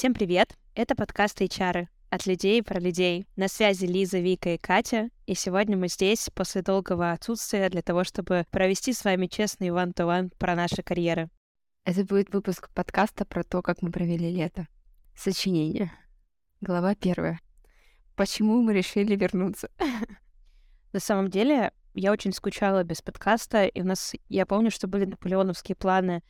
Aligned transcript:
Всем 0.00 0.14
привет! 0.14 0.56
Это 0.74 0.94
подкаст 0.94 1.42
HR 1.42 1.86
от 2.08 2.24
людей 2.24 2.62
про 2.62 2.80
людей. 2.80 3.26
На 3.36 3.48
связи 3.48 3.84
Лиза, 3.84 4.18
Вика 4.18 4.54
и 4.54 4.56
Катя. 4.56 5.10
И 5.26 5.34
сегодня 5.34 5.76
мы 5.76 5.88
здесь 5.88 6.30
после 6.34 6.62
долгого 6.62 7.12
отсутствия 7.12 7.68
для 7.68 7.82
того, 7.82 8.04
чтобы 8.04 8.46
провести 8.50 8.94
с 8.94 9.04
вами 9.04 9.26
честный 9.26 9.68
one-to-one 9.68 10.30
про 10.38 10.54
наши 10.54 10.82
карьеры. 10.82 11.28
Это 11.84 12.02
будет 12.06 12.32
выпуск 12.32 12.70
подкаста 12.72 13.26
про 13.26 13.44
то, 13.44 13.60
как 13.60 13.82
мы 13.82 13.92
провели 13.92 14.34
лето. 14.34 14.68
Сочинение. 15.14 15.92
Глава 16.62 16.94
первая. 16.94 17.38
Почему 18.16 18.62
мы 18.62 18.72
решили 18.72 19.14
вернуться? 19.16 19.68
На 20.94 21.00
самом 21.00 21.28
деле, 21.28 21.72
я 21.92 22.10
очень 22.10 22.32
скучала 22.32 22.84
без 22.84 23.02
подкаста, 23.02 23.66
и 23.66 23.82
у 23.82 23.84
нас, 23.84 24.14
я 24.30 24.46
помню, 24.46 24.70
что 24.70 24.88
были 24.88 25.04
наполеоновские 25.04 25.76
планы 25.76 26.22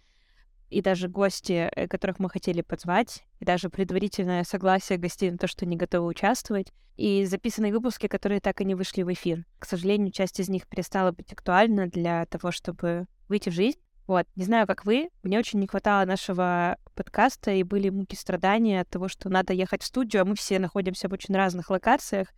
и 0.70 0.80
даже 0.82 1.08
гости, 1.08 1.70
э, 1.74 1.88
которых 1.88 2.18
мы 2.18 2.30
хотели 2.30 2.62
позвать, 2.62 3.24
и 3.40 3.44
даже 3.44 3.68
предварительное 3.68 4.44
согласие 4.44 4.98
гостей 4.98 5.30
на 5.30 5.38
то, 5.38 5.46
что 5.46 5.66
они 5.66 5.76
готовы 5.76 6.06
участвовать, 6.06 6.72
и 6.96 7.24
записанные 7.24 7.72
выпуски, 7.72 8.06
которые 8.06 8.40
так 8.40 8.60
и 8.60 8.64
не 8.64 8.74
вышли 8.74 9.02
в 9.02 9.12
эфир. 9.12 9.44
К 9.58 9.64
сожалению, 9.64 10.12
часть 10.12 10.38
из 10.38 10.48
них 10.48 10.66
перестала 10.66 11.12
быть 11.12 11.32
актуальна 11.32 11.88
для 11.88 12.26
того, 12.26 12.52
чтобы 12.52 13.06
выйти 13.28 13.48
в 13.48 13.54
жизнь. 13.54 13.78
Вот, 14.06 14.26
не 14.36 14.44
знаю, 14.44 14.66
как 14.66 14.84
вы, 14.84 15.08
мне 15.22 15.38
очень 15.38 15.60
не 15.60 15.66
хватало 15.66 16.04
нашего 16.04 16.78
подкаста, 16.94 17.52
и 17.52 17.62
были 17.62 17.88
муки 17.88 18.16
страдания 18.16 18.80
от 18.80 18.88
того, 18.88 19.08
что 19.08 19.28
надо 19.28 19.52
ехать 19.52 19.82
в 19.82 19.86
студию, 19.86 20.22
а 20.22 20.24
мы 20.24 20.34
все 20.34 20.58
находимся 20.58 21.08
в 21.08 21.12
очень 21.12 21.34
разных 21.34 21.70
локациях, 21.70 22.28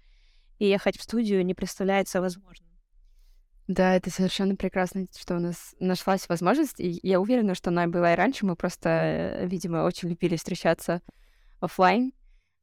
и 0.58 0.66
ехать 0.66 0.98
в 0.98 1.02
студию 1.02 1.44
не 1.44 1.54
представляется 1.54 2.20
возможным. 2.20 2.71
Да, 3.68 3.94
это 3.94 4.10
совершенно 4.10 4.56
прекрасно, 4.56 5.06
что 5.16 5.36
у 5.36 5.40
нас 5.40 5.74
нашлась 5.78 6.28
возможность. 6.28 6.80
И 6.80 6.98
я 7.02 7.20
уверена, 7.20 7.54
что 7.54 7.70
она 7.70 7.86
была 7.86 8.12
и 8.12 8.16
раньше. 8.16 8.44
Мы 8.44 8.56
просто, 8.56 8.88
э, 8.88 9.46
видимо, 9.46 9.84
очень 9.84 10.08
любили 10.08 10.36
встречаться 10.36 11.00
офлайн, 11.60 12.12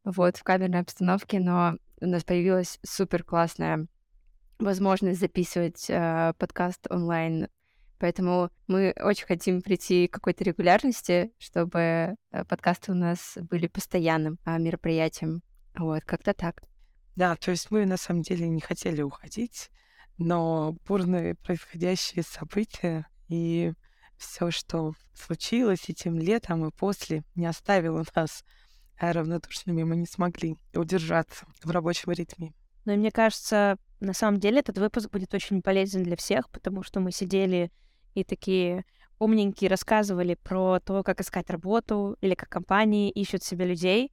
вот, 0.03 0.37
в 0.37 0.43
камерной 0.43 0.81
обстановке, 0.81 1.39
но 1.39 1.77
у 2.01 2.05
нас 2.05 2.23
появилась 2.23 2.79
супер 2.83 3.23
классная 3.23 3.87
возможность 4.59 5.19
записывать 5.19 5.89
э, 5.89 6.33
подкаст 6.37 6.87
онлайн 6.89 7.47
Поэтому 7.99 8.49
мы 8.67 8.93
очень 9.03 9.25
хотим 9.25 9.61
прийти 9.61 10.07
к 10.07 10.13
какой-то 10.13 10.45
регулярности, 10.45 11.33
чтобы 11.37 11.79
э, 12.31 12.45
подкасты 12.45 12.93
у 12.93 12.95
нас 12.95 13.37
были 13.41 13.67
постоянным 13.67 14.39
а, 14.45 14.57
мероприятием. 14.57 15.41
Вот, 15.77 16.03
как-то 16.05 16.33
так. 16.33 16.63
Да, 17.17 17.35
то 17.35 17.51
есть 17.51 17.69
мы 17.71 17.85
на 17.85 17.97
самом 17.97 18.21
деле 18.21 18.47
не 18.47 18.61
хотели 18.61 19.01
уходить, 19.01 19.69
но 20.19 20.75
бурные 20.85 21.35
происходящие 21.35 22.23
события 22.23 23.07
и 23.29 23.73
все, 24.17 24.51
что 24.51 24.93
случилось 25.13 25.87
этим 25.87 26.19
летом 26.19 26.67
и 26.67 26.71
после, 26.71 27.23
не 27.35 27.45
оставило 27.45 28.03
нас 28.15 28.43
равнодушными, 28.99 29.83
мы 29.83 29.95
не 29.95 30.05
смогли 30.05 30.57
удержаться 30.75 31.45
в 31.63 31.71
рабочем 31.71 32.11
ритме. 32.11 32.53
Но 32.85 32.95
мне 32.95 33.11
кажется, 33.11 33.77
на 34.01 34.13
самом 34.13 34.39
деле 34.39 34.59
этот 34.59 34.77
выпуск 34.77 35.09
будет 35.09 35.33
очень 35.33 35.61
полезен 35.61 36.03
для 36.03 36.17
всех, 36.17 36.49
потому 36.49 36.83
что 36.83 36.99
мы 36.99 37.11
сидели 37.11 37.71
и 38.13 38.23
такие 38.23 38.83
умненькие 39.19 39.69
рассказывали 39.69 40.35
про 40.35 40.79
то, 40.79 41.03
как 41.03 41.21
искать 41.21 41.49
работу 41.49 42.17
или 42.21 42.35
как 42.35 42.49
компании 42.49 43.09
ищут 43.09 43.43
себе 43.43 43.65
людей, 43.65 44.11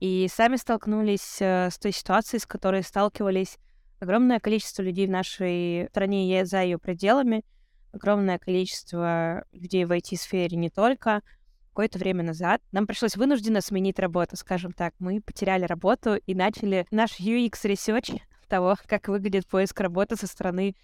и 0.00 0.28
сами 0.32 0.56
столкнулись 0.56 1.40
э, 1.40 1.70
с 1.70 1.78
той 1.78 1.92
ситуацией, 1.92 2.40
с 2.40 2.46
которой 2.46 2.82
сталкивались 2.82 3.58
огромное 4.02 4.40
количество 4.40 4.82
людей 4.82 5.06
в 5.06 5.10
нашей 5.10 5.86
стране 5.90 6.40
и 6.40 6.44
за 6.44 6.62
ее 6.62 6.78
пределами, 6.78 7.44
огромное 7.92 8.38
количество 8.38 9.44
людей 9.52 9.84
в 9.84 9.92
IT-сфере 9.92 10.56
не 10.56 10.70
только. 10.70 11.22
Какое-то 11.68 11.98
время 11.98 12.22
назад 12.24 12.60
нам 12.72 12.86
пришлось 12.86 13.16
вынужденно 13.16 13.60
сменить 13.60 13.98
работу, 13.98 14.36
скажем 14.36 14.72
так. 14.72 14.92
Мы 14.98 15.20
потеряли 15.22 15.64
работу 15.64 16.16
и 16.16 16.34
начали 16.34 16.86
наш 16.90 17.18
UX 17.20 17.40
research 17.40 18.20
того, 18.48 18.76
как 18.86 19.08
выглядит 19.08 19.46
поиск 19.46 19.78
работы 19.80 20.16
со 20.16 20.26
стороны 20.26 20.74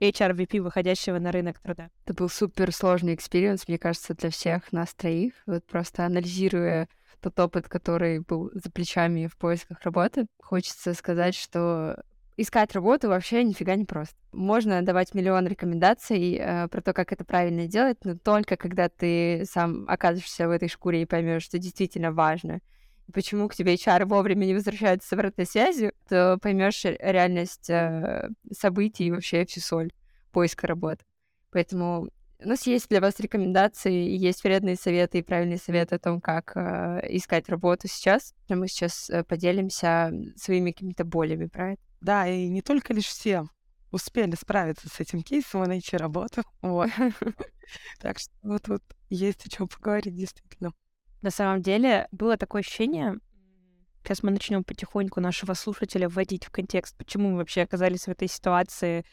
HRVP, 0.00 0.60
выходящего 0.60 1.18
на 1.18 1.32
рынок 1.32 1.60
труда. 1.60 1.88
Это 2.04 2.14
был 2.14 2.28
супер 2.28 2.72
сложный 2.72 3.14
experience, 3.14 3.66
мне 3.68 3.78
кажется, 3.78 4.14
для 4.14 4.30
всех 4.30 4.72
нас 4.72 4.92
троих. 4.92 5.32
Вот 5.46 5.64
просто 5.64 6.04
анализируя 6.04 6.88
тот 7.20 7.38
опыт, 7.40 7.68
который 7.68 8.20
был 8.20 8.50
за 8.52 8.70
плечами 8.70 9.26
в 9.26 9.38
поисках 9.38 9.80
работы, 9.82 10.26
хочется 10.38 10.92
сказать, 10.92 11.34
что 11.34 12.02
искать 12.36 12.72
работу 12.72 13.08
вообще 13.08 13.42
нифига 13.42 13.74
не 13.76 13.84
просто. 13.84 14.16
Можно 14.32 14.82
давать 14.82 15.14
миллион 15.14 15.46
рекомендаций 15.46 16.34
э, 16.34 16.68
про 16.68 16.80
то, 16.82 16.92
как 16.92 17.12
это 17.12 17.24
правильно 17.24 17.66
делать, 17.66 17.98
но 18.04 18.16
только 18.16 18.56
когда 18.56 18.88
ты 18.88 19.44
сам 19.50 19.84
окажешься 19.88 20.46
в 20.46 20.50
этой 20.50 20.68
шкуре 20.68 21.02
и 21.02 21.06
поймешь, 21.06 21.42
что 21.42 21.58
действительно 21.58 22.12
важно, 22.12 22.60
почему 23.12 23.48
к 23.48 23.54
тебе 23.54 23.74
HR 23.74 24.04
вовремя 24.04 24.44
не 24.44 24.54
возвращаются 24.54 25.08
с 25.08 25.12
обратной 25.12 25.46
связью, 25.46 25.92
то 26.08 26.38
поймешь 26.40 26.84
реальность 26.84 27.70
э, 27.70 28.28
событий 28.52 29.06
и 29.06 29.10
вообще 29.10 29.46
всю 29.46 29.60
соль 29.60 29.92
поиска 30.32 30.66
работы. 30.66 31.04
Поэтому 31.50 32.10
у 32.38 32.48
нас 32.48 32.66
есть 32.66 32.90
для 32.90 33.00
вас 33.00 33.18
рекомендации, 33.18 34.10
есть 34.14 34.44
вредные 34.44 34.76
советы 34.76 35.18
и 35.18 35.22
правильные 35.22 35.56
советы 35.56 35.94
о 35.94 35.98
том, 35.98 36.20
как 36.20 36.52
э, 36.54 37.00
искать 37.08 37.48
работу 37.48 37.88
сейчас. 37.88 38.34
Мы 38.50 38.68
сейчас 38.68 39.08
э, 39.08 39.24
поделимся 39.24 40.12
своими 40.36 40.72
какими-то 40.72 41.04
болями, 41.04 41.46
правильно? 41.46 41.78
Да, 42.00 42.26
и 42.26 42.48
не 42.48 42.62
только 42.62 42.92
лишь 42.92 43.06
все 43.06 43.46
успели 43.90 44.34
справиться 44.34 44.88
с 44.88 45.00
этим 45.00 45.22
кейсом 45.22 45.64
и 45.64 45.68
найти 45.68 45.96
работу. 45.96 46.42
Вот. 46.62 46.90
Так 47.98 48.18
что 48.18 48.32
вот 48.42 48.62
тут 48.62 48.82
есть 49.10 49.44
о 49.44 49.48
чем 49.48 49.66
поговорить, 49.68 50.14
действительно. 50.14 50.72
На 51.22 51.30
самом 51.30 51.62
деле 51.62 52.06
было 52.12 52.36
такое 52.36 52.60
ощущение, 52.60 53.16
сейчас 54.04 54.22
мы 54.22 54.30
начнем 54.30 54.62
потихоньку 54.62 55.20
нашего 55.20 55.54
слушателя 55.54 56.08
вводить 56.08 56.44
в 56.44 56.50
контекст, 56.50 56.96
почему 56.96 57.30
мы 57.30 57.38
вообще 57.38 57.62
оказались 57.62 58.04
в 58.04 58.08
этой 58.08 58.28
ситуации 58.28 59.04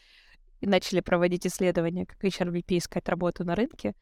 и 0.60 0.66
начали 0.66 1.00
проводить 1.00 1.46
исследования, 1.46 2.06
как 2.06 2.22
HRVP 2.22 2.78
искать 2.78 3.08
работу 3.08 3.44
на 3.44 3.56
рынке 3.56 3.94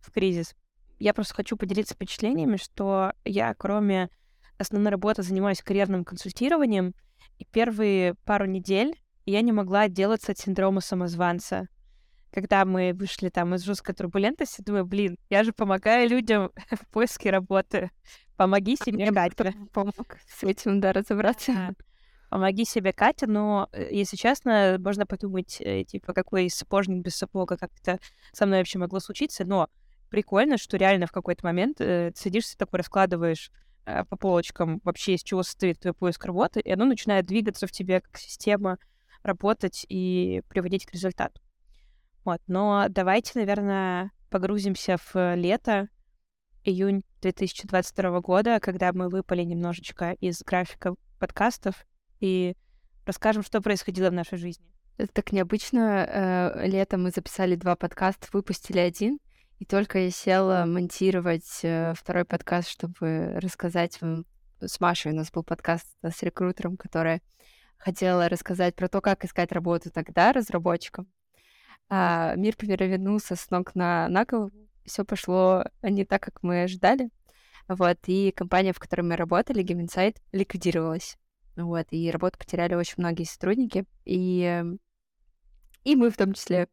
в 0.00 0.10
кризис. 0.10 0.54
Я 0.98 1.14
просто 1.14 1.34
хочу 1.34 1.56
поделиться 1.56 1.94
впечатлениями, 1.94 2.56
что 2.56 3.12
я, 3.24 3.54
кроме 3.54 4.10
основной 4.58 4.90
работы, 4.90 5.22
занимаюсь 5.22 5.62
карьерным 5.62 6.04
консультированием, 6.04 6.94
и 7.40 7.46
первые 7.46 8.14
пару 8.24 8.44
недель 8.44 8.94
я 9.24 9.40
не 9.40 9.50
могла 9.50 9.82
отделаться 9.82 10.32
от 10.32 10.38
синдрома 10.38 10.80
самозванца 10.80 11.68
когда 12.32 12.64
мы 12.64 12.92
вышли 12.94 13.28
там 13.28 13.54
из 13.54 13.62
жесткой 13.62 13.94
турбулентности, 13.94 14.62
думаю, 14.62 14.86
блин, 14.86 15.18
я 15.30 15.42
же 15.44 15.52
помогаю 15.52 16.08
людям 16.08 16.50
в 16.70 16.86
поиске 16.88 17.30
работы. 17.30 17.90
Помоги 18.36 18.76
себе, 18.76 19.12
Катя. 19.12 19.52
Помог 19.72 20.16
с 20.28 20.44
этим, 20.44 20.80
да, 20.80 20.92
разобраться. 20.92 21.74
Помоги 22.30 22.64
себе, 22.64 22.92
Катя, 22.92 23.26
но, 23.26 23.68
э, 23.72 23.88
если 23.90 24.16
честно, 24.16 24.76
можно 24.78 25.04
подумать, 25.04 25.60
э, 25.60 25.82
типа, 25.82 26.12
какой 26.12 26.48
сапожник 26.48 27.02
без 27.02 27.16
сапога, 27.16 27.56
как 27.56 27.70
это 27.82 27.98
со 28.32 28.46
мной 28.46 28.58
вообще 28.58 28.78
могло 28.78 29.00
случиться, 29.00 29.44
но 29.44 29.68
прикольно, 30.10 30.56
что 30.56 30.76
реально 30.76 31.06
в 31.08 31.12
какой-то 31.12 31.44
момент 31.44 31.80
э, 31.80 32.12
садишься 32.14 32.56
такой, 32.56 32.78
раскладываешь 32.78 33.50
по 34.08 34.16
полочкам 34.16 34.80
вообще, 34.84 35.14
из 35.14 35.22
чего 35.22 35.42
состоит 35.42 35.80
твой 35.80 35.94
поиск 35.94 36.24
работы, 36.24 36.60
и 36.60 36.70
оно 36.70 36.84
начинает 36.84 37.26
двигаться 37.26 37.66
в 37.66 37.72
тебе 37.72 38.00
как 38.00 38.16
система, 38.18 38.78
работать 39.22 39.84
и 39.88 40.42
приводить 40.48 40.86
к 40.86 40.92
результату. 40.92 41.40
Вот, 42.24 42.40
но 42.46 42.86
давайте, 42.88 43.32
наверное, 43.34 44.12
погрузимся 44.30 44.96
в 45.12 45.34
лето, 45.34 45.88
июнь 46.64 47.02
2022 47.22 48.20
года, 48.20 48.60
когда 48.60 48.92
мы 48.92 49.08
выпали 49.08 49.42
немножечко 49.42 50.12
из 50.20 50.40
графика 50.42 50.94
подкастов 51.18 51.86
и 52.20 52.54
расскажем, 53.06 53.42
что 53.42 53.60
происходило 53.60 54.10
в 54.10 54.14
нашей 54.14 54.38
жизни. 54.38 54.64
Это 54.98 55.12
так 55.12 55.32
необычно. 55.32 56.06
Э, 56.06 56.66
летом 56.66 57.04
мы 57.04 57.10
записали 57.10 57.54
два 57.56 57.76
подкаста, 57.76 58.28
выпустили 58.32 58.78
один, 58.78 59.18
и 59.60 59.66
только 59.66 59.98
я 59.98 60.10
села 60.10 60.64
монтировать 60.66 61.60
э, 61.62 61.92
второй 61.94 62.24
подкаст, 62.24 62.68
чтобы 62.68 63.34
рассказать 63.36 64.00
вам. 64.00 64.24
С 64.60 64.80
Машей 64.80 65.12
у 65.12 65.14
нас 65.14 65.30
был 65.30 65.42
подкаст 65.42 65.86
с 66.02 66.22
рекрутером, 66.22 66.76
которая 66.76 67.22
хотела 67.78 68.28
рассказать 68.28 68.74
про 68.74 68.88
то, 68.88 69.00
как 69.00 69.24
искать 69.24 69.52
работу 69.52 69.90
тогда 69.90 70.32
разработчикам 70.32 71.08
а 71.90 72.36
мир 72.36 72.54
перевернулся 72.56 73.34
с 73.36 73.50
ног 73.50 73.74
на, 73.74 74.08
на 74.08 74.24
голову. 74.24 74.52
Все 74.84 75.04
пошло 75.04 75.64
не 75.82 76.04
так, 76.04 76.22
как 76.22 76.42
мы 76.42 76.62
ожидали. 76.62 77.10
Вот, 77.68 77.98
и 78.06 78.32
компания, 78.32 78.72
в 78.72 78.78
которой 78.78 79.02
мы 79.02 79.16
работали, 79.16 79.64
Game 79.64 79.84
Insight, 79.84 80.16
ликвидировалась. 80.32 81.18
Вот, 81.56 81.86
и 81.90 82.10
работу 82.10 82.38
потеряли 82.38 82.74
очень 82.74 82.94
многие 82.98 83.24
сотрудники, 83.24 83.84
и, 84.04 84.64
и 85.84 85.96
мы 85.96 86.10
в 86.10 86.16
том 86.16 86.32
числе. 86.32 86.68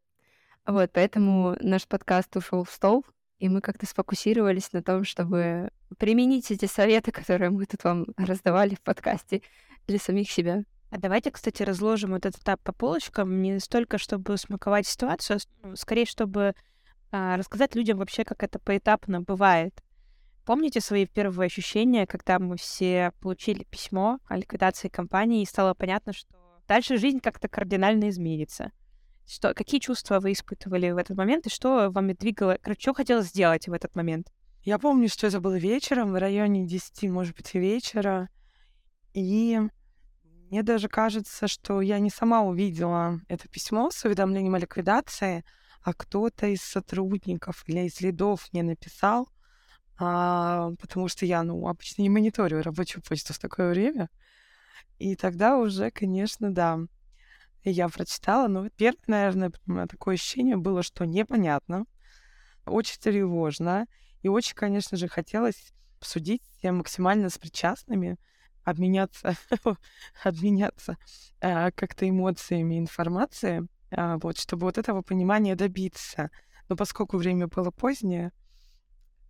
Вот, 0.68 0.92
поэтому 0.92 1.56
наш 1.62 1.88
подкаст 1.88 2.36
ушел 2.36 2.66
в 2.66 2.69
стол, 2.69 3.06
и 3.40 3.48
мы 3.48 3.62
как-то 3.62 3.86
сфокусировались 3.86 4.74
на 4.74 4.84
том, 4.84 5.06
чтобы 5.06 5.69
применить 5.98 6.52
эти 6.52 6.66
советы, 6.66 7.12
которые 7.14 7.52
мы 7.52 7.66
тут 7.66 7.86
вам 7.86 8.08
раздавали 8.18 8.75
в 8.75 8.81
подкасте 8.81 9.42
для 9.88 9.98
самих 9.98 10.30
себя. 10.30 10.64
А 10.90 10.98
давайте, 10.98 11.31
кстати, 11.31 11.64
разложим 11.64 12.12
вот 12.12 12.25
этот 12.25 12.42
этап 12.42 12.62
по 12.64 12.74
полочкам, 12.74 13.42
не 13.42 13.60
столько, 13.60 13.98
чтобы 13.98 14.38
смаковать 14.38 14.88
ситуацию, 14.88 15.40
а 15.64 15.75
скорее, 15.78 16.06
чтобы 16.06 16.54
а, 17.12 17.38
рассказать 17.38 17.75
людям 17.75 17.98
вообще, 17.98 18.25
как 18.25 18.44
это 18.44 18.60
поэтапно 18.60 19.22
бывает. 19.22 19.81
помните 20.46 20.81
свои 20.81 21.06
первые 21.06 21.48
ощущения, 21.48 22.06
когда 22.08 22.40
мы 22.40 22.58
все 22.58 23.14
получили 23.22 23.64
письмо 23.64 24.19
о 24.28 24.36
ликвидации 24.36 24.90
компании, 24.90 25.44
и 25.44 25.46
стало 25.46 25.74
понятно, 25.74 26.12
что 26.12 26.36
дальше 26.68 26.98
жизнь 26.98 27.19
как-то 27.19 27.48
кардинально 27.48 28.10
изменится? 28.10 28.72
Что, 29.28 29.54
какие 29.54 29.82
чувства 29.82 30.22
вы 30.22 30.32
испытывали 30.32 30.90
в 30.92 30.98
этот 30.98 31.18
момент, 31.18 31.48
и 31.48 31.50
что 31.50 31.90
вами 31.92 32.14
двигало, 32.14 32.58
короче, 32.62 32.82
что 32.82 32.94
хотелось 32.94 33.28
сделать 33.28 33.68
в 33.68 33.74
этот 33.74 33.94
момент? 33.94 34.32
Я 34.64 34.80
помню, 34.80 35.10
что 35.10 35.28
это 35.28 35.42
было 35.42 35.58
вечером, 35.58 36.14
в 36.14 36.20
районе 36.20 36.66
10, 36.66 37.10
может 37.10 37.36
быть, 37.36 37.54
вечера. 37.54 38.30
И 39.14 39.60
мне 40.50 40.64
даже 40.64 40.88
кажется, 40.88 41.50
что 41.50 41.82
я 41.82 42.00
не 42.00 42.10
сама 42.10 42.42
увидела 42.42 43.20
это 43.28 43.50
письмо 43.50 43.92
с 43.92 44.06
уведомлением 44.06 44.56
о 44.56 44.60
ликвидации, 44.60 45.44
а 45.82 45.94
кто-то 45.94 46.48
из 46.48 46.62
сотрудников 46.62 47.64
или 47.68 47.82
из 47.82 48.00
лидов 48.00 48.48
мне 48.54 48.64
написал, 48.64 49.28
а, 50.00 50.72
потому 50.80 51.10
что 51.10 51.26
я, 51.26 51.44
ну, 51.44 51.68
обычно 51.68 52.02
не 52.02 52.10
мониторю 52.10 52.62
рабочую 52.62 53.04
почту 53.04 53.34
в 53.34 53.40
такое 53.40 53.72
время. 53.72 54.10
И 55.00 55.18
тогда 55.18 55.58
уже, 55.58 55.92
конечно, 55.92 56.54
да, 56.54 56.80
я 57.69 57.90
прочитала, 57.90 58.48
но 58.48 58.69
первое, 58.69 59.02
наверное, 59.08 59.52
такое 59.88 60.16
ощущение 60.16 60.58
было, 60.58 60.84
что 60.84 61.06
непонятно, 61.06 61.86
очень 62.66 63.00
тревожно, 63.00 63.88
и 64.22 64.28
очень, 64.28 64.56
конечно 64.56 64.98
же, 64.98 65.08
хотелось 65.08 65.74
обсудить 66.00 66.42
максимально 66.64 67.30
с 67.30 67.38
причастными, 67.38 68.18
обменяться, 68.64 69.36
обменяться 70.24 70.98
э, 71.40 71.72
как-то 71.72 72.08
эмоциями, 72.08 72.78
информацией, 72.80 73.68
э, 73.92 74.18
вот, 74.22 74.38
чтобы 74.38 74.66
вот 74.66 74.78
этого 74.78 75.02
понимания 75.02 75.56
добиться. 75.56 76.30
Но 76.68 76.75
поскольку 76.75 77.18
время 77.18 77.48
было 77.48 77.72
позднее, 77.72 78.31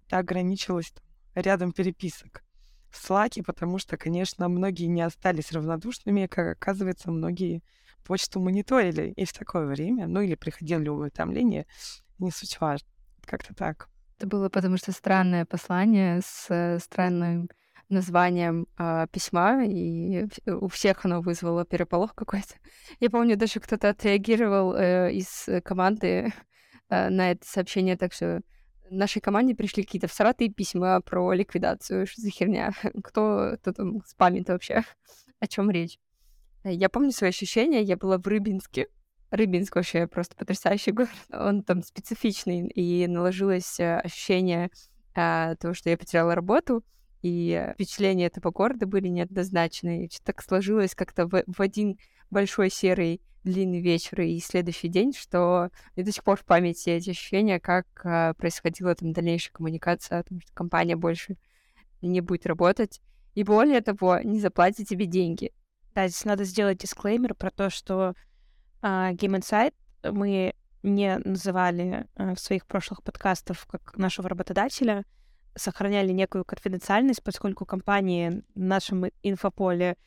это 0.07 0.18
ограничилось 0.18 0.92
там, 0.92 1.04
рядом 1.36 1.72
переписок 1.72 2.44
в 2.89 2.98
Слаке, 2.98 3.44
потому 3.44 3.78
что, 3.78 3.98
конечно, 3.98 4.48
многие 4.48 4.86
не 4.86 5.01
остались 5.01 5.51
равнодушными, 5.51 6.25
как 6.25 6.57
оказывается, 6.57 7.12
многие 7.12 7.62
почту 8.04 8.40
мониторили 8.40 9.14
и 9.16 9.26
в 9.26 9.34
такое 9.34 9.66
время, 9.66 10.08
ну 10.08 10.22
или 10.22 10.36
приходили 10.36 10.90
уведомления, 10.90 11.66
не 12.20 12.32
суть 12.32 12.60
важно. 12.60 12.88
Как-то 13.26 13.54
так. 13.54 13.90
Это 14.18 14.28
было 14.28 14.50
потому 14.50 14.78
что 14.78 14.92
странное 14.92 15.46
послание 15.46 16.22
с 16.24 16.48
э, 16.50 16.80
странным 16.80 17.50
названием 17.90 18.68
э, 18.78 19.08
письма, 19.12 19.64
и 19.66 20.28
у 20.46 20.68
всех 20.68 21.06
оно 21.06 21.22
вызвало 21.22 21.66
переполох 21.66 22.16
какой-то. 22.16 22.56
Я 23.00 23.10
помню, 23.10 23.38
даже 23.38 23.60
кто-то 23.60 23.90
отреагировал 23.90 24.76
э, 24.76 25.14
из 25.14 25.48
команды 25.64 26.34
э, 26.90 27.10
на 27.10 27.32
это 27.32 27.46
сообщение, 27.48 27.98
так 27.98 28.14
что 28.14 28.42
нашей 28.90 29.22
команде 29.22 29.56
пришли 29.56 29.84
какие-то 29.84 30.08
всратые 30.08 30.52
письма 30.52 31.02
про 31.02 31.34
ликвидацию. 31.34 32.08
Что 32.08 32.22
за 32.22 32.30
херня? 32.30 32.72
Кто, 33.04 33.58
кто 33.62 33.74
там 33.74 34.02
спамит 34.06 34.50
вообще? 34.50 34.84
О 35.40 35.48
чем 35.48 35.70
речь? 35.70 36.00
Я 36.69 36.90
помню 36.90 37.12
свои 37.12 37.30
ощущения. 37.30 37.81
Я 37.81 37.98
была 37.98 38.18
в 38.18 38.28
Рыбинске 38.28 38.88
Рыбинск 39.30 39.75
вообще 39.75 40.08
просто 40.08 40.36
потрясающий 40.36 40.92
город. 40.94 41.10
Он 41.31 41.64
там 41.64 41.81
специфичный, 41.84 42.68
и 42.68 43.08
наложилось 43.08 43.80
э, 43.80 44.00
ощущение 44.00 44.69
а, 45.16 45.56
того, 45.56 45.74
что 45.74 45.90
я 45.90 45.98
потеряла 45.98 46.36
работу, 46.36 46.84
и 47.22 47.72
впечатления 47.74 48.28
этого 48.28 48.52
города 48.52 48.86
были 48.86 49.08
неоднозначные. 49.08 50.06
И 50.06 50.10
так 50.24 50.42
сложилось 50.42 50.96
как-то 50.96 51.28
в, 51.28 51.44
в 51.46 51.62
один 51.62 51.98
большой 52.30 52.70
серый 52.70 53.22
длинный 53.44 53.81
вечер 53.81 54.22
и 54.22 54.40
следующий 54.40 54.90
день, 54.90 55.13
что 55.13 55.70
мне 55.96 56.06
до 56.06 56.12
сих 56.12 56.24
пор 56.24 56.38
в 56.38 56.46
памяти 56.46 56.90
эти 56.90 57.12
ощущения, 57.12 57.60
как 57.60 57.86
а, 58.04 58.34
происходила 58.34 58.96
там 58.96 59.13
дальнейшая 59.13 59.54
коммуникация, 59.54 60.20
о 60.20 60.24
том, 60.24 60.42
что 60.42 60.54
компания 60.54 60.96
больше 60.96 61.38
не 62.02 62.22
будет 62.22 62.46
работать. 62.46 63.02
И 63.36 63.44
более 63.44 63.81
того, 63.81 64.20
не 64.20 64.40
заплатит 64.40 64.88
тебе 64.88 65.06
деньги. 65.06 65.52
Да, 65.98 66.08
здесь 66.08 66.26
надо 66.26 66.44
сделать 66.44 66.78
дисклеймер 66.78 67.34
про 67.34 67.50
то, 67.50 67.72
что 67.72 68.14
а, 68.84 69.14
Game 69.14 69.40
Insight 69.40 69.74
мы 70.04 70.54
не 70.84 71.18
называли 71.26 72.06
а, 72.16 72.36
в 72.36 72.40
своих 72.40 72.68
прошлых 72.68 73.02
подкастах 73.02 73.66
как 73.66 73.98
нашего 73.98 74.30
работодателя, 74.30 75.06
сохраняли 75.56 76.12
некую 76.12 76.46
конфиденциальность, 76.46 77.24
поскольку 77.24 77.66
компания 77.66 78.44
в 78.54 78.60
нашем 78.60 79.06
инфополе 79.24 79.98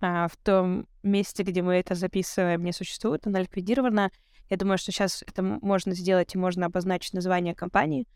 а, 0.00 0.28
в 0.28 0.36
том 0.36 0.86
месте, 1.02 1.42
где 1.42 1.62
мы 1.62 1.74
это 1.74 1.96
записываем, 1.96 2.62
не 2.62 2.72
существует, 2.72 3.26
она 3.26 3.40
ликвидирована. 3.40 4.12
Я 4.50 4.56
думаю, 4.56 4.78
что 4.78 4.92
сейчас 4.92 5.24
это 5.26 5.42
можно 5.42 5.96
сделать 5.96 6.32
и 6.32 6.38
можно 6.38 6.66
обозначить 6.66 7.12
название 7.12 7.56
компании. 7.56 8.06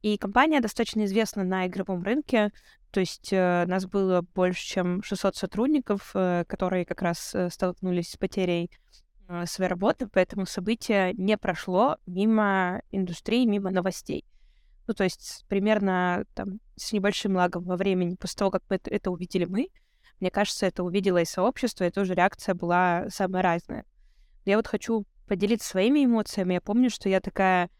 И 0.00 0.16
компания 0.16 0.60
достаточно 0.60 1.04
известна 1.04 1.44
на 1.44 1.66
игровом 1.66 2.02
рынке, 2.02 2.52
то 2.90 3.00
есть 3.00 3.32
э, 3.32 3.64
нас 3.66 3.86
было 3.86 4.22
больше, 4.22 4.66
чем 4.66 5.02
600 5.02 5.36
сотрудников, 5.36 6.10
э, 6.14 6.44
которые 6.46 6.84
как 6.84 7.02
раз 7.02 7.34
э, 7.34 7.50
столкнулись 7.50 8.10
с 8.10 8.16
потерей 8.16 8.70
своей 9.44 9.70
работы, 9.70 10.08
поэтому 10.08 10.44
событие 10.44 11.12
не 11.14 11.38
прошло 11.38 11.98
мимо 12.04 12.82
индустрии, 12.90 13.46
мимо 13.46 13.70
новостей. 13.70 14.24
Ну, 14.88 14.94
то 14.94 15.04
есть 15.04 15.44
примерно 15.46 16.24
там, 16.34 16.58
с 16.74 16.92
небольшим 16.92 17.36
лагом 17.36 17.62
во 17.62 17.76
времени 17.76 18.16
после 18.16 18.38
того, 18.38 18.50
как 18.50 18.64
это, 18.68 18.90
это 18.90 19.12
увидели 19.12 19.44
мы, 19.44 19.68
мне 20.18 20.32
кажется, 20.32 20.66
это 20.66 20.82
увидело 20.82 21.18
и 21.18 21.24
сообщество, 21.24 21.84
и 21.84 21.92
тоже 21.92 22.14
реакция 22.14 22.56
была 22.56 23.06
самая 23.08 23.44
разная. 23.44 23.84
Я 24.44 24.56
вот 24.56 24.66
хочу 24.66 25.04
поделиться 25.28 25.68
своими 25.68 26.04
эмоциями. 26.04 26.54
Я 26.54 26.60
помню, 26.60 26.90
что 26.90 27.08
я 27.08 27.20
такая 27.20 27.70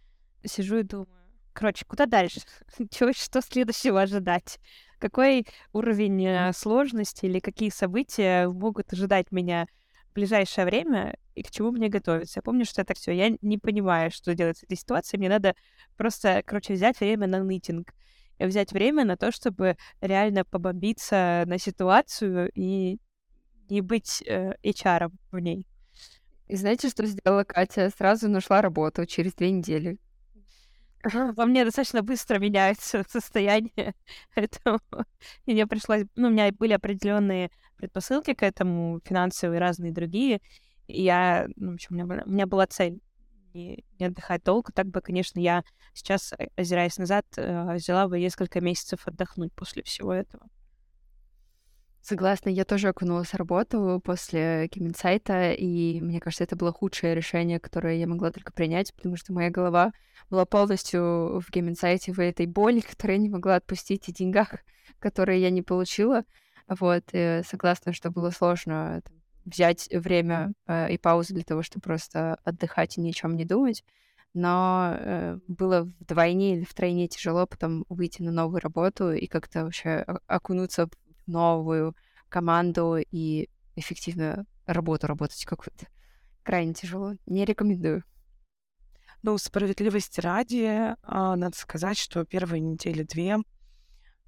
сижу 0.44 0.78
и 0.78 0.82
думаю, 0.84 1.20
Короче, 1.52 1.84
куда 1.84 2.06
дальше? 2.06 2.40
Чего, 2.90 3.12
что 3.12 3.40
следующего 3.40 4.02
ожидать? 4.02 4.58
Какой 5.00 5.46
уровень 5.72 6.26
э, 6.26 6.52
сложности 6.52 7.24
или 7.24 7.40
какие 7.40 7.70
события 7.70 8.48
могут 8.48 8.92
ожидать 8.92 9.32
меня 9.32 9.66
в 10.10 10.14
ближайшее 10.14 10.66
время 10.66 11.16
и 11.34 11.42
к 11.42 11.50
чему 11.50 11.70
мне 11.72 11.88
готовиться? 11.88 12.38
Я 12.38 12.42
помню, 12.42 12.66
что 12.66 12.82
это 12.82 12.92
все. 12.94 13.12
Я 13.12 13.34
не 13.40 13.56
понимаю, 13.56 14.10
что 14.10 14.34
делать 14.34 14.58
с 14.58 14.62
этой 14.62 14.76
ситуацией. 14.76 15.18
Мне 15.18 15.30
надо 15.30 15.54
просто, 15.96 16.42
короче, 16.44 16.74
взять 16.74 17.00
время 17.00 17.26
на 17.26 17.42
нытинг. 17.42 17.94
И 18.38 18.44
взять 18.44 18.72
время 18.72 19.04
на 19.06 19.16
то, 19.16 19.32
чтобы 19.32 19.76
реально 20.02 20.44
побомбиться 20.44 21.44
на 21.46 21.58
ситуацию 21.58 22.50
и 22.54 22.98
не 23.70 23.80
быть 23.80 24.22
э, 24.26 24.52
HR 24.62 25.10
в 25.32 25.38
ней. 25.38 25.66
И 26.46 26.56
знаете, 26.56 26.90
что 26.90 27.06
сделала 27.06 27.44
Катя? 27.44 27.90
Сразу 27.96 28.28
нашла 28.28 28.60
работу 28.60 29.06
через 29.06 29.32
две 29.32 29.50
недели. 29.50 29.98
Во 31.02 31.46
мне 31.46 31.64
достаточно 31.64 32.02
быстро 32.02 32.38
меняется 32.38 33.02
состояние, 33.08 33.94
поэтому 34.34 34.80
мне 35.46 35.66
пришлось... 35.66 36.04
Ну, 36.16 36.28
у 36.28 36.30
меня 36.30 36.50
были 36.52 36.72
определенные 36.72 37.50
предпосылки 37.76 38.34
к 38.34 38.42
этому, 38.42 39.00
финансовые 39.04 39.60
разные 39.60 39.92
другие. 39.92 40.40
И 40.86 41.02
я, 41.02 41.48
ну, 41.56 41.72
в 41.72 41.74
общем, 41.74 41.88
у 41.92 41.94
меня, 41.94 42.06
была, 42.06 42.22
у 42.26 42.30
меня 42.30 42.46
была 42.46 42.66
цель 42.66 43.00
не, 43.54 43.84
не 43.98 44.06
отдыхать 44.06 44.42
долго. 44.44 44.72
Так 44.72 44.86
бы, 44.86 45.00
конечно, 45.00 45.40
я 45.40 45.64
сейчас, 45.94 46.32
э, 46.38 46.48
озираясь 46.56 46.98
назад, 46.98 47.26
э, 47.36 47.74
взяла 47.74 48.08
бы 48.08 48.18
несколько 48.18 48.60
месяцев 48.60 49.06
отдохнуть 49.06 49.52
после 49.54 49.82
всего 49.82 50.12
этого. 50.12 50.46
Согласна, 52.02 52.48
я 52.48 52.64
тоже 52.64 52.88
окунулась 52.88 53.28
в 53.28 53.36
работу 53.36 54.00
после 54.02 54.68
Киминсайта, 54.68 55.52
и 55.52 56.00
мне 56.00 56.18
кажется, 56.18 56.44
это 56.44 56.56
было 56.56 56.72
худшее 56.72 57.14
решение, 57.14 57.60
которое 57.60 57.96
я 57.96 58.06
могла 58.06 58.30
только 58.30 58.52
принять, 58.52 58.94
потому 58.94 59.16
что 59.16 59.34
моя 59.34 59.50
голова 59.50 59.92
была 60.30 60.46
полностью 60.46 61.40
в 61.40 61.50
Гейминсайте, 61.50 62.12
в 62.12 62.18
этой 62.18 62.46
боли, 62.46 62.80
которую 62.90 63.18
я 63.18 63.22
не 63.22 63.28
могла 63.28 63.56
отпустить, 63.56 64.08
и 64.08 64.12
деньгах, 64.12 64.54
которые 64.98 65.42
я 65.42 65.50
не 65.50 65.62
получила. 65.62 66.24
Вот, 66.68 67.04
и 67.12 67.42
согласна, 67.46 67.92
что 67.92 68.10
было 68.10 68.30
сложно 68.30 69.02
взять 69.44 69.88
время 69.92 70.52
э, 70.66 70.92
и 70.92 70.98
паузу 70.98 71.34
для 71.34 71.42
того, 71.42 71.62
чтобы 71.62 71.82
просто 71.82 72.38
отдыхать 72.44 72.96
и 72.96 73.00
ни 73.00 73.10
о 73.10 73.12
чем 73.12 73.36
не 73.36 73.44
думать. 73.44 73.84
Но 74.32 74.94
э, 74.96 75.38
было 75.48 75.88
вдвойне 76.00 76.56
или 76.56 76.64
втройне 76.64 77.08
тяжело 77.08 77.46
потом 77.46 77.84
выйти 77.88 78.22
на 78.22 78.30
новую 78.30 78.60
работу 78.60 79.12
и 79.12 79.26
как-то 79.26 79.64
вообще 79.64 80.06
окунуться 80.28 80.88
новую 81.30 81.96
команду 82.28 82.96
и 82.98 83.48
эффективную 83.76 84.46
работу 84.66 85.06
работать 85.06 85.44
какую-то. 85.44 85.86
Крайне 86.42 86.74
тяжело. 86.74 87.14
Не 87.26 87.44
рекомендую. 87.44 88.04
Ну, 89.22 89.36
справедливости 89.36 90.20
ради, 90.20 90.94
а, 91.02 91.36
надо 91.36 91.56
сказать, 91.56 91.98
что 91.98 92.24
первые 92.24 92.60
недели 92.60 93.02
две 93.02 93.38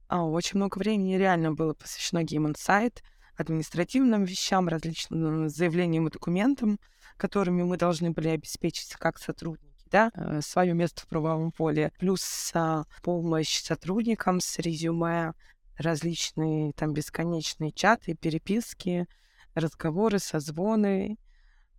а, 0.08 0.24
очень 0.24 0.58
много 0.58 0.76
времени 0.76 1.14
реально 1.14 1.52
было 1.52 1.72
посвящено 1.72 2.22
Game 2.22 2.52
Insight, 2.52 2.98
административным 3.34 4.24
вещам, 4.24 4.68
различным 4.68 5.48
заявлениям 5.48 6.06
и 6.06 6.10
документам, 6.10 6.78
которыми 7.16 7.62
мы 7.62 7.78
должны 7.78 8.10
были 8.10 8.28
обеспечить 8.28 8.92
как 8.96 9.18
сотрудники, 9.18 9.88
да, 9.90 10.10
э, 10.14 10.42
свое 10.42 10.74
место 10.74 11.00
в 11.00 11.06
правовом 11.06 11.50
поле, 11.52 11.92
плюс 11.98 12.50
а, 12.52 12.84
помощь 13.02 13.62
сотрудникам 13.62 14.40
с 14.40 14.58
резюме, 14.58 15.32
различные 15.82 16.72
там 16.72 16.92
бесконечные 16.92 17.72
чаты, 17.72 18.14
переписки, 18.14 19.06
разговоры, 19.54 20.18
созвоны. 20.18 21.18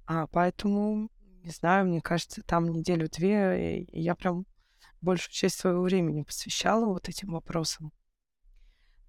А, 0.06 0.28
поэтому, 0.28 1.10
не 1.44 1.52
знаю, 1.52 1.88
мне 1.88 2.02
кажется, 2.02 2.44
там 2.44 2.68
неделю-две 2.68 3.86
я 3.92 4.16
прям 4.16 4.46
большую 5.02 5.34
часть 5.34 5.60
своего 5.60 5.82
времени 5.82 6.24
посвящала 6.24 6.86
вот 6.86 7.10
этим 7.10 7.32
вопросам. 7.32 7.92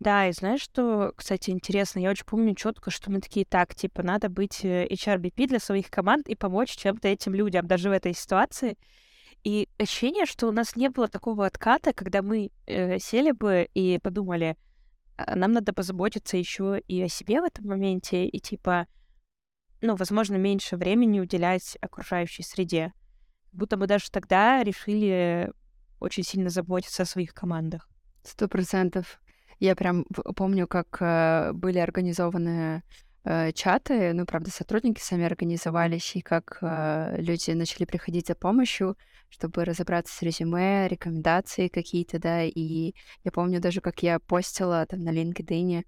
Да, 0.00 0.28
и 0.28 0.32
знаешь, 0.32 0.60
что, 0.60 1.12
кстати, 1.16 1.50
интересно, 1.50 2.00
я 2.00 2.10
очень 2.10 2.26
помню 2.26 2.54
четко, 2.54 2.90
что 2.90 3.10
мы 3.10 3.20
такие, 3.20 3.46
так, 3.46 3.74
типа, 3.74 4.02
надо 4.02 4.28
быть 4.28 4.64
э, 4.64 4.86
HRBP 4.88 5.46
для 5.46 5.60
своих 5.60 5.90
команд 5.90 6.28
и 6.28 6.34
помочь 6.34 6.76
чем-то 6.76 7.08
этим 7.08 7.32
людям, 7.34 7.66
даже 7.66 7.88
в 7.88 7.92
этой 7.92 8.12
ситуации. 8.12 8.76
И 9.44 9.68
ощущение, 9.78 10.26
что 10.26 10.48
у 10.48 10.52
нас 10.52 10.76
не 10.76 10.90
было 10.90 11.08
такого 11.08 11.46
отката, 11.46 11.92
когда 11.92 12.22
мы 12.22 12.50
э, 12.66 12.98
сели 12.98 13.30
бы 13.30 13.68
и 13.72 13.98
подумали, 14.02 14.56
нам 15.18 15.52
надо 15.52 15.72
позаботиться 15.72 16.36
еще 16.36 16.80
и 16.86 17.02
о 17.02 17.08
себе 17.08 17.40
в 17.40 17.44
этом 17.44 17.66
моменте, 17.66 18.26
и 18.26 18.40
типа, 18.40 18.86
ну, 19.80 19.96
возможно, 19.96 20.36
меньше 20.36 20.76
времени 20.76 21.20
уделять 21.20 21.76
окружающей 21.80 22.42
среде. 22.42 22.92
Будто 23.52 23.76
мы 23.76 23.86
даже 23.86 24.10
тогда 24.10 24.62
решили 24.62 25.52
очень 26.00 26.24
сильно 26.24 26.50
заботиться 26.50 27.02
о 27.02 27.06
своих 27.06 27.34
командах. 27.34 27.88
Сто 28.22 28.48
процентов. 28.48 29.20
Я 29.60 29.76
прям 29.76 30.04
помню, 30.36 30.66
как 30.66 30.96
э, 31.00 31.52
были 31.52 31.78
организованы 31.78 32.78
э, 32.78 32.82
чаты, 33.54 34.12
ну, 34.12 34.26
правда, 34.26 34.50
сотрудники 34.50 35.00
сами 35.00 35.24
организовались, 35.24 36.14
и 36.16 36.20
как 36.20 36.58
э, 36.60 37.16
люди 37.18 37.52
начали 37.52 37.84
приходить 37.86 38.26
за 38.26 38.34
помощью, 38.34 38.96
чтобы 39.30 39.64
разобраться 39.64 40.14
с 40.14 40.22
резюме, 40.22 40.88
рекомендации 40.88 41.68
какие-то, 41.68 42.18
да, 42.18 42.42
и 42.42 42.94
я 43.24 43.32
помню 43.32 43.60
даже, 43.60 43.80
как 43.80 44.02
я 44.02 44.18
постила 44.18 44.84
там 44.86 45.00
на 45.00 45.10
LinkedIn 45.10 45.84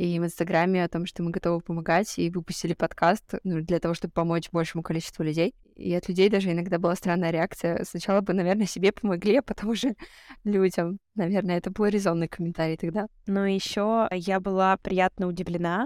и 0.00 0.18
в 0.18 0.24
Инстаграме 0.24 0.82
о 0.82 0.88
том, 0.88 1.04
что 1.04 1.22
мы 1.22 1.30
готовы 1.30 1.60
помогать, 1.60 2.18
и 2.18 2.30
выпустили 2.30 2.72
подкаст 2.72 3.34
ну, 3.44 3.60
для 3.60 3.78
того, 3.80 3.92
чтобы 3.92 4.12
помочь 4.12 4.48
большему 4.50 4.82
количеству 4.82 5.22
людей. 5.22 5.54
И 5.76 5.94
от 5.94 6.08
людей 6.08 6.30
даже 6.30 6.50
иногда 6.50 6.78
была 6.78 6.96
странная 6.96 7.30
реакция. 7.30 7.84
Сначала 7.84 8.22
бы, 8.22 8.32
наверное, 8.32 8.64
себе 8.64 8.92
помогли, 8.92 9.36
а 9.36 9.42
потом 9.42 9.68
уже 9.68 9.94
людям. 10.44 10.98
Наверное, 11.16 11.58
это 11.58 11.70
был 11.70 11.84
резонный 11.84 12.28
комментарий 12.28 12.78
тогда. 12.78 13.08
Но 13.26 13.46
еще 13.46 14.08
я 14.10 14.40
была 14.40 14.78
приятно 14.78 15.26
удивлена, 15.26 15.84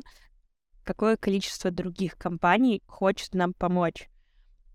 какое 0.84 1.16
количество 1.16 1.70
других 1.70 2.16
компаний 2.16 2.82
хочет 2.86 3.34
нам 3.34 3.54
помочь. 3.54 4.08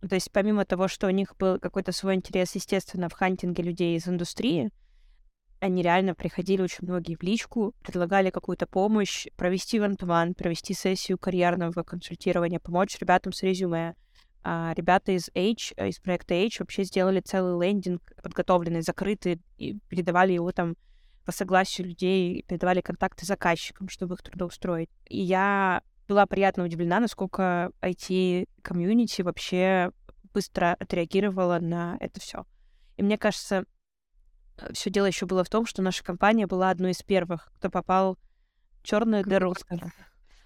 То 0.02 0.16
есть 0.16 0.32
помимо 0.32 0.66
того, 0.66 0.88
что 0.88 1.08
у 1.08 1.12
них 1.12 1.36
был 1.38 1.60
какой-то 1.60 1.92
свой 1.92 2.16
интерес, 2.16 2.56
естественно, 2.56 3.10
в 3.10 3.14
хантинге 3.14 3.64
людей 3.64 3.98
из 3.98 4.08
индустрии, 4.08 4.72
они 5.60 5.82
реально 5.82 6.16
приходили 6.16 6.62
очень 6.62 6.88
многие 6.88 7.16
в 7.16 7.24
личку, 7.24 7.74
предлагали 7.82 8.30
какую-то 8.30 8.66
помощь, 8.66 9.28
провести 9.36 9.80
вантуван, 9.80 10.34
провести 10.34 10.74
сессию 10.74 11.18
карьерного 11.18 11.84
консультирования, 11.84 12.60
помочь 12.60 12.98
ребятам 13.00 13.34
с 13.34 13.44
резюме. 13.44 13.96
А 14.42 14.74
ребята 14.76 15.12
из 15.12 15.30
H, 15.36 15.74
э, 15.76 15.90
из 15.90 16.00
проекта 16.00 16.34
H 16.34 16.60
вообще 16.60 16.86
сделали 16.86 17.20
целый 17.20 17.62
лендинг 17.62 18.02
подготовленный, 18.24 18.82
закрытый, 18.82 19.42
и 19.58 19.78
передавали 19.90 20.32
его 20.32 20.54
там 20.54 20.78
по 21.26 21.34
согласию 21.34 21.88
людей, 21.88 22.44
передавали 22.48 22.80
контакты 22.80 23.26
заказчикам, 23.26 23.90
чтобы 23.90 24.16
их 24.16 24.24
трудоустроить. 24.24 24.90
И 25.10 25.22
я 25.22 25.82
была 26.10 26.26
приятно 26.26 26.64
удивлена, 26.66 27.00
насколько 27.00 27.72
IT-комьюнити 27.82 29.22
вообще 29.22 29.92
быстро 30.34 30.76
отреагировала 30.80 31.60
на 31.60 31.98
это 32.00 32.20
все. 32.20 32.46
И 32.98 33.04
мне 33.04 33.18
кажется, 33.18 33.66
все 34.74 34.90
дело 34.90 35.06
еще 35.06 35.28
было 35.28 35.44
в 35.44 35.50
том, 35.50 35.68
что 35.68 35.84
наша 35.84 36.04
компания 36.04 36.48
была 36.48 36.72
одной 36.72 36.92
из 36.92 37.04
первых, 37.04 37.52
кто 37.56 37.70
попал 37.70 38.18
в 38.82 38.84
черную 38.84 39.24
дыру. 39.24 39.54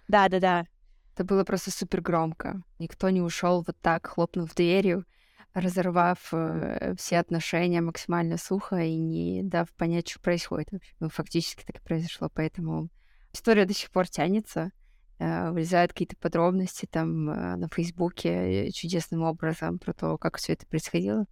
Да, 0.10 0.28
да, 0.28 0.40
да. 0.40 0.66
Это 1.14 1.24
было 1.24 1.46
просто 1.46 1.72
супер 1.72 2.02
громко. 2.02 2.62
Никто 2.78 3.10
не 3.10 3.22
ушел 3.22 3.64
вот 3.66 3.78
так, 3.82 4.08
хлопнув 4.08 4.54
дверью, 4.54 5.06
разорвав 5.54 6.34
э, 6.34 6.96
все 6.98 7.20
отношения 7.20 7.80
максимально 7.80 8.38
сухо 8.38 8.78
и 8.82 8.98
не 8.98 9.44
дав 9.44 9.72
понять, 9.76 10.10
что 10.10 10.20
происходит. 10.20 10.70
Ну, 11.00 11.10
фактически 11.10 11.64
так 11.64 11.78
и 11.78 11.84
произошло, 11.84 12.30
поэтому 12.34 12.90
история 13.32 13.66
до 13.66 13.74
сих 13.74 13.92
пор 13.92 14.10
тянется. 14.10 14.72
Э, 15.20 15.52
вылезают 15.52 15.94
какие-то 15.94 16.16
подробности 16.18 16.88
там 16.90 17.30
э, 17.30 17.56
на 17.56 17.68
Фейсбуке 17.70 18.72
чудесным 18.72 19.22
образом 19.24 19.78
про 19.78 19.94
то, 19.94 20.18
как 20.18 20.38
все 20.38 20.54
это 20.54 20.66
происходило. 20.66 21.26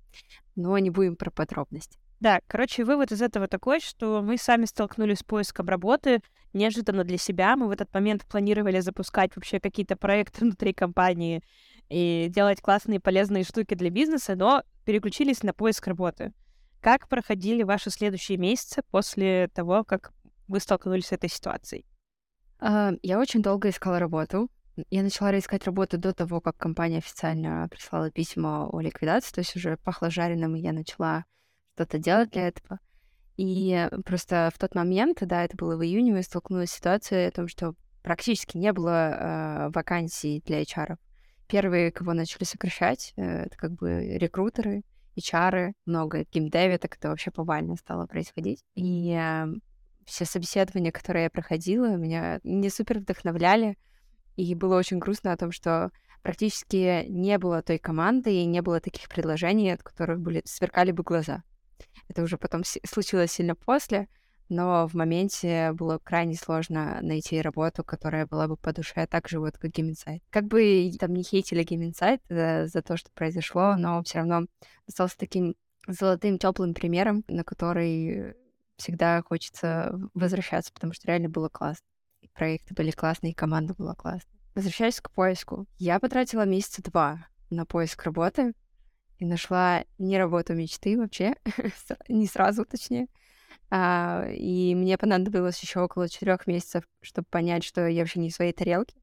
Но 0.55 0.77
не 0.77 0.89
будем 0.89 1.15
про 1.15 1.31
подробности. 1.31 1.97
Да, 2.19 2.39
короче, 2.45 2.83
вывод 2.83 3.11
из 3.11 3.21
этого 3.21 3.47
такой, 3.47 3.79
что 3.79 4.21
мы 4.21 4.37
сами 4.37 4.65
столкнулись 4.65 5.19
с 5.19 5.23
поиском 5.23 5.67
работы 5.67 6.21
неожиданно 6.53 7.03
для 7.03 7.17
себя. 7.17 7.55
Мы 7.55 7.67
в 7.67 7.71
этот 7.71 7.91
момент 7.93 8.25
планировали 8.27 8.79
запускать 8.79 9.35
вообще 9.35 9.59
какие-то 9.59 9.95
проекты 9.95 10.41
внутри 10.45 10.73
компании 10.73 11.41
и 11.89 12.27
делать 12.29 12.61
классные 12.61 12.99
полезные 12.99 13.43
штуки 13.43 13.73
для 13.73 13.89
бизнеса, 13.89 14.35
но 14.35 14.63
переключились 14.85 15.41
на 15.41 15.53
поиск 15.53 15.87
работы. 15.87 16.31
Как 16.81 17.07
проходили 17.09 17.63
ваши 17.63 17.89
следующие 17.89 18.37
месяцы 18.37 18.83
после 18.91 19.49
того, 19.53 19.83
как 19.83 20.13
вы 20.47 20.59
столкнулись 20.59 21.07
с 21.07 21.11
этой 21.11 21.29
ситуацией? 21.29 21.85
А, 22.61 22.93
я 23.01 23.19
очень 23.19 23.41
долго 23.41 23.69
искала 23.69 23.99
работу. 23.99 24.49
Я 24.89 25.03
начала 25.03 25.37
искать 25.37 25.65
работу 25.65 25.97
до 25.97 26.13
того, 26.13 26.39
как 26.39 26.57
компания 26.57 26.99
официально 26.99 27.67
прислала 27.69 28.11
письмо 28.11 28.69
о 28.71 28.79
ликвидации, 28.79 29.33
то 29.33 29.41
есть 29.41 29.55
уже 29.55 29.77
пахло 29.77 30.09
жареным, 30.09 30.55
и 30.55 30.61
я 30.61 30.71
начала 30.71 31.25
что-то 31.75 31.97
делать 31.97 32.29
для 32.29 32.47
этого. 32.47 32.79
И 33.35 33.89
просто 34.05 34.51
в 34.53 34.59
тот 34.59 34.75
момент, 34.75 35.17
да, 35.21 35.43
это 35.43 35.57
было 35.57 35.75
в 35.75 35.83
июне, 35.83 36.13
мы 36.13 36.21
столкнулись 36.21 36.69
с 36.69 36.75
ситуацией 36.75 37.27
о 37.27 37.31
том, 37.31 37.47
что 37.47 37.73
практически 38.03 38.57
не 38.57 38.71
было 38.71 38.89
э, 38.89 39.69
вакансий 39.73 40.41
для 40.45 40.61
HR. 40.61 40.97
Первые, 41.47 41.91
кого 41.91 42.13
начали 42.13 42.43
сокращать, 42.43 43.13
э, 43.17 43.45
это 43.45 43.57
как 43.57 43.71
бы 43.73 44.17
рекрутеры, 44.17 44.83
HR, 45.17 45.73
много 45.85 46.25
геймдеви, 46.31 46.77
так 46.77 46.95
это 46.95 47.09
вообще 47.09 47.31
повально 47.31 47.75
стало 47.75 48.05
происходить. 48.05 48.63
И 48.75 49.11
э, 49.11 49.47
все 50.05 50.25
собеседования, 50.25 50.91
которые 50.91 51.23
я 51.23 51.29
проходила, 51.29 51.95
меня 51.95 52.39
не 52.43 52.69
супер 52.69 52.99
вдохновляли. 52.99 53.77
И 54.35 54.55
было 54.55 54.77
очень 54.77 54.99
грустно 54.99 55.33
о 55.33 55.37
том, 55.37 55.51
что 55.51 55.91
практически 56.21 57.05
не 57.07 57.37
было 57.37 57.61
той 57.61 57.77
команды 57.77 58.33
и 58.33 58.45
не 58.45 58.61
было 58.61 58.79
таких 58.79 59.09
предложений, 59.09 59.71
от 59.71 59.83
которых 59.83 60.19
были, 60.19 60.41
сверкали 60.45 60.91
бы 60.91 61.03
глаза. 61.03 61.43
Это 62.07 62.23
уже 62.23 62.37
потом 62.37 62.63
случилось 62.63 63.31
сильно 63.31 63.55
после, 63.55 64.07
но 64.49 64.87
в 64.87 64.93
моменте 64.93 65.71
было 65.73 65.97
крайне 65.97 66.35
сложно 66.35 66.99
найти 67.01 67.41
работу, 67.41 67.83
которая 67.83 68.27
была 68.27 68.47
бы 68.47 68.57
по 68.57 68.73
душе 68.73 69.07
так 69.07 69.29
же 69.29 69.39
вот, 69.39 69.57
как 69.57 69.71
Insight. 69.71 70.21
Как 70.29 70.45
бы 70.45 70.91
там 70.99 71.13
не 71.13 71.23
хейтили 71.23 71.63
Insight 71.63 72.19
за, 72.29 72.67
за 72.67 72.81
то, 72.81 72.97
что 72.97 73.09
произошло, 73.13 73.75
но 73.77 74.03
все 74.03 74.19
равно 74.19 74.47
остался 74.87 75.17
таким 75.17 75.55
золотым 75.87 76.37
теплым 76.37 76.73
примером, 76.73 77.23
на 77.27 77.43
который 77.43 78.35
всегда 78.81 79.21
хочется 79.21 79.93
возвращаться, 80.13 80.73
потому 80.73 80.93
что 80.93 81.07
реально 81.07 81.29
было 81.29 81.49
классно. 81.49 81.85
И 82.21 82.27
проекты 82.27 82.73
были 82.73 82.91
классные, 82.91 83.31
и 83.31 83.35
команда 83.35 83.73
была 83.73 83.95
классная. 83.95 84.39
Возвращаясь 84.53 84.99
к 84.99 85.11
поиску. 85.11 85.65
Я 85.77 85.99
потратила 85.99 86.45
месяца 86.45 86.83
два 86.83 87.25
на 87.49 87.65
поиск 87.65 88.03
работы 88.03 88.53
и 89.19 89.25
нашла 89.25 89.85
не 89.97 90.17
работу 90.17 90.53
мечты 90.53 90.97
вообще, 90.97 91.35
не 92.09 92.27
сразу, 92.27 92.65
точнее. 92.65 93.07
А, 93.69 94.27
и 94.29 94.75
мне 94.75 94.97
понадобилось 94.97 95.61
еще 95.61 95.79
около 95.79 96.09
четырех 96.09 96.47
месяцев, 96.47 96.83
чтобы 97.01 97.27
понять, 97.29 97.63
что 97.63 97.87
я 97.87 98.01
вообще 98.01 98.19
не 98.19 98.29
в 98.29 98.33
своей 98.33 98.51
тарелке. 98.51 98.95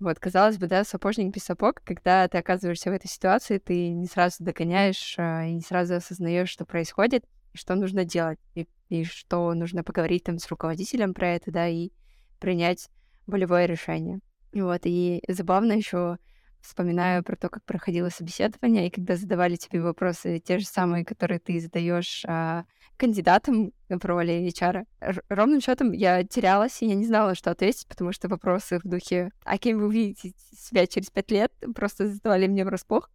Вот, 0.00 0.18
казалось 0.18 0.56
бы, 0.56 0.66
да, 0.66 0.82
сапожник 0.82 1.32
без 1.32 1.44
сапог, 1.44 1.82
когда 1.84 2.26
ты 2.26 2.38
оказываешься 2.38 2.90
в 2.90 2.94
этой 2.94 3.08
ситуации, 3.08 3.58
ты 3.58 3.90
не 3.90 4.06
сразу 4.06 4.42
догоняешь 4.42 5.14
а, 5.18 5.44
и 5.44 5.52
не 5.52 5.60
сразу 5.60 5.94
осознаешь, 5.94 6.48
что 6.48 6.64
происходит, 6.64 7.24
и 7.52 7.56
что 7.56 7.74
нужно 7.74 8.04
делать, 8.04 8.38
и, 8.54 8.66
и 8.88 9.04
что 9.04 9.52
нужно 9.54 9.84
поговорить 9.84 10.24
там 10.24 10.38
с 10.38 10.48
руководителем 10.48 11.14
про 11.14 11.28
это, 11.28 11.50
да, 11.50 11.68
и 11.68 11.90
принять 12.38 12.88
болевое 13.26 13.66
решение. 13.66 14.20
Вот, 14.52 14.80
и 14.84 15.22
забавно 15.28 15.72
еще 15.72 16.18
вспоминаю 16.60 17.24
про 17.24 17.36
то, 17.36 17.48
как 17.48 17.64
проходило 17.64 18.08
собеседование, 18.10 18.86
и 18.86 18.90
когда 18.90 19.16
задавали 19.16 19.56
тебе 19.56 19.80
вопросы, 19.80 20.40
те 20.40 20.58
же 20.58 20.66
самые, 20.66 21.04
которые 21.04 21.38
ты 21.38 21.58
задаешь 21.58 22.24
а, 22.26 22.64
кандидатам 22.96 23.72
в 23.88 24.04
роли 24.04 24.46
HR. 24.48 24.84
Ровным 25.28 25.60
счетом 25.60 25.92
я 25.92 26.22
терялась, 26.24 26.82
и 26.82 26.86
я 26.86 26.94
не 26.94 27.06
знала, 27.06 27.34
что 27.34 27.50
ответить, 27.50 27.86
потому 27.88 28.12
что 28.12 28.28
вопросы 28.28 28.78
в 28.78 28.82
духе 28.82 29.30
«А 29.44 29.58
кем 29.58 29.78
вы 29.78 29.92
видите 29.92 30.34
себя 30.52 30.86
через 30.86 31.10
пять 31.10 31.30
лет?» 31.30 31.52
просто 31.74 32.08
задавали 32.08 32.46
мне 32.46 32.64
врасплох. 32.64 33.10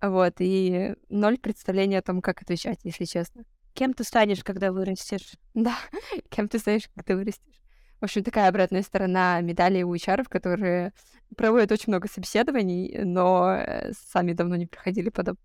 Вот, 0.00 0.34
и 0.38 0.94
ноль 1.08 1.38
представления 1.38 1.98
о 1.98 2.02
том, 2.02 2.22
как 2.22 2.42
отвечать, 2.42 2.78
если 2.84 3.04
честно. 3.04 3.42
Кем 3.74 3.94
ты 3.94 4.04
станешь, 4.04 4.42
когда 4.44 4.72
вырастешь? 4.72 5.34
Да, 5.54 5.76
кем 6.30 6.48
ты 6.48 6.58
станешь, 6.58 6.88
когда 6.94 7.16
вырастешь. 7.16 7.62
В 8.00 8.04
общем, 8.04 8.22
такая 8.22 8.48
обратная 8.48 8.82
сторона 8.82 9.40
медали 9.40 9.82
у 9.82 9.94
HR, 9.94 10.24
которые 10.28 10.92
проводят 11.36 11.72
очень 11.72 11.92
много 11.92 12.08
собеседований, 12.08 13.02
но 13.04 13.54
э, 13.54 13.92
сами 13.92 14.34
давно 14.34 14.56
не 14.56 14.66
проходили 14.66 15.10
подоб. 15.10 15.36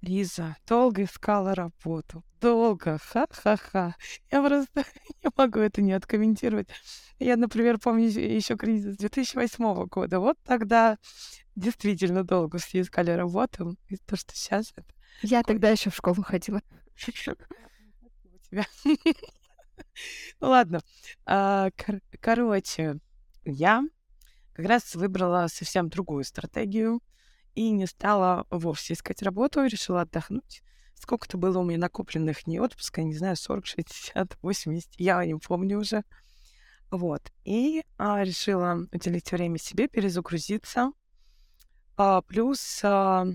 Лиза 0.00 0.56
долго 0.68 1.02
искала 1.02 1.56
работу. 1.56 2.22
Долго. 2.40 2.98
Ха-ха-ха. 3.02 3.96
Я 4.30 4.42
просто 4.42 4.84
не 5.24 5.30
могу 5.36 5.58
это 5.58 5.82
не 5.82 5.92
откомментировать. 5.92 6.68
Я, 7.18 7.36
например, 7.36 7.78
помню 7.78 8.06
еще 8.06 8.56
кризис 8.56 8.96
2008 8.96 9.86
года. 9.86 10.20
Вот 10.20 10.36
тогда 10.44 10.98
действительно 11.56 12.22
долго 12.22 12.58
все 12.58 12.82
искали 12.82 13.10
работу. 13.10 13.74
И 13.88 13.96
то, 13.96 14.16
что 14.16 14.32
сейчас 14.36 14.72
это 14.76 14.94
Я 15.22 15.42
тогда 15.42 15.70
еще 15.70 15.90
в 15.90 15.96
школу 15.96 16.22
ходила. 16.22 16.62
Ну 20.40 20.48
ладно. 20.48 20.80
А, 21.26 21.70
короче, 22.20 22.98
я 23.44 23.82
как 24.52 24.66
раз 24.66 24.94
выбрала 24.94 25.46
совсем 25.48 25.88
другую 25.88 26.24
стратегию 26.24 27.00
и 27.54 27.70
не 27.70 27.86
стала 27.86 28.46
вовсе 28.50 28.94
искать 28.94 29.22
работу, 29.22 29.64
решила 29.64 30.02
отдохнуть. 30.02 30.62
Сколько-то 30.94 31.38
было 31.38 31.58
у 31.58 31.64
меня 31.64 31.78
накопленных 31.78 32.46
не 32.46 32.60
отпуска, 32.60 33.02
не 33.02 33.14
знаю, 33.14 33.36
40, 33.36 33.66
60, 33.66 34.38
80, 34.42 34.90
я 34.98 35.24
не 35.24 35.34
помню 35.36 35.78
уже. 35.78 36.02
Вот. 36.90 37.32
И 37.44 37.84
а, 37.98 38.24
решила 38.24 38.86
уделить 38.92 39.30
время 39.30 39.58
себе, 39.58 39.88
перезагрузиться. 39.88 40.92
А, 41.96 42.22
плюс 42.22 42.80
а, 42.82 43.26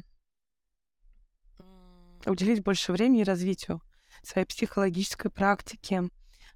уделить 2.25 2.63
больше 2.63 2.91
времени 2.91 3.23
развитию 3.23 3.81
своей 4.21 4.45
психологической 4.45 5.31
практики, 5.31 6.03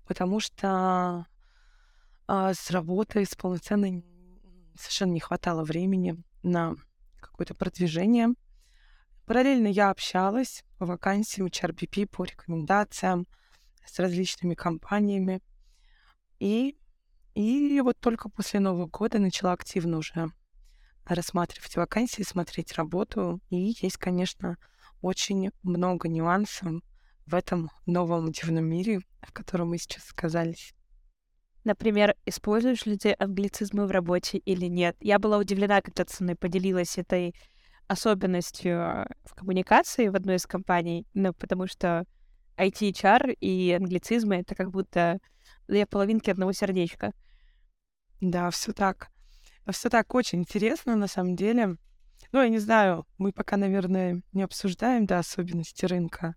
потому 0.05 0.39
что 0.39 1.25
а, 2.27 2.53
с 2.53 2.71
работой, 2.71 3.25
с 3.25 3.36
полноценной 3.36 4.05
совершенно 4.75 5.12
не 5.12 5.19
хватало 5.19 5.63
времени 5.63 6.21
на 6.43 6.75
какое-то 7.19 7.55
продвижение. 7.55 8.29
Параллельно 9.25 9.67
я 9.67 9.89
общалась 9.89 10.63
по 10.77 10.86
вакансиям 10.86 11.47
HRBP, 11.47 12.07
по 12.07 12.24
рекомендациям 12.24 13.27
с 13.86 14.00
различными 14.00 14.53
компаниями. 14.53 15.41
И, 16.39 16.77
и 17.33 17.81
вот 17.81 17.97
только 18.00 18.29
после 18.29 18.59
Нового 18.59 18.88
года 18.88 19.19
начала 19.19 19.51
активно 19.51 19.97
уже 19.97 20.31
рассматривать 21.05 21.75
вакансии, 21.75 22.21
смотреть 22.21 22.74
работу. 22.74 23.41
И 23.50 23.74
есть, 23.81 23.97
конечно, 23.97 24.57
очень 25.01 25.51
много 25.63 26.08
нюансов 26.08 26.82
в 27.25 27.36
этом 27.36 27.70
новом 27.86 28.32
дивном 28.32 28.66
мире, 28.66 29.01
в 29.22 29.32
котором 29.34 29.70
мы 29.70 29.77
сейчас 29.77 30.10
оказались. 30.12 30.74
Например, 31.63 32.16
используешь 32.25 32.86
ли 32.86 32.98
ты 32.98 33.16
англицизмы 33.20 33.88
в 33.88 33.92
работе 33.92 34.38
или 34.38 34.68
нет? 34.68 34.96
Я 35.01 35.20
была 35.20 35.38
удивлена, 35.38 35.82
когда 35.82 36.06
ты 36.06 36.13
со 36.13 36.24
мной 36.24 36.36
поделилась 36.36 36.98
этой 36.98 37.36
особенностью 37.88 39.06
в 39.25 39.36
коммуникации 39.36 40.08
в 40.08 40.16
одной 40.16 40.36
из 40.36 40.46
компаний, 40.46 41.06
ну, 41.13 41.34
потому 41.34 41.68
что 41.68 42.06
IT-HR 42.58 43.34
и 43.39 43.72
англицизмы— 43.74 44.36
это 44.38 44.56
как 44.56 44.72
будто 44.72 45.20
две 45.68 45.86
половинки 45.86 46.30
одного 46.30 46.54
сердечка. 46.54 47.13
Да, 48.22 48.50
все 48.50 48.72
так. 48.72 49.10
Все 49.70 49.89
так 49.89 50.16
очень 50.16 50.39
интересно, 50.39 50.96
на 50.96 51.08
самом 51.08 51.36
деле. 51.36 51.75
Ну, 52.31 52.41
я 52.41 52.50
не 52.50 52.59
знаю, 52.59 53.05
мы 53.17 53.31
пока, 53.31 53.57
наверное, 53.57 54.21
не 54.33 54.43
обсуждаем, 54.43 55.05
да, 55.05 55.19
особенности 55.19 55.86
рынка. 55.86 56.36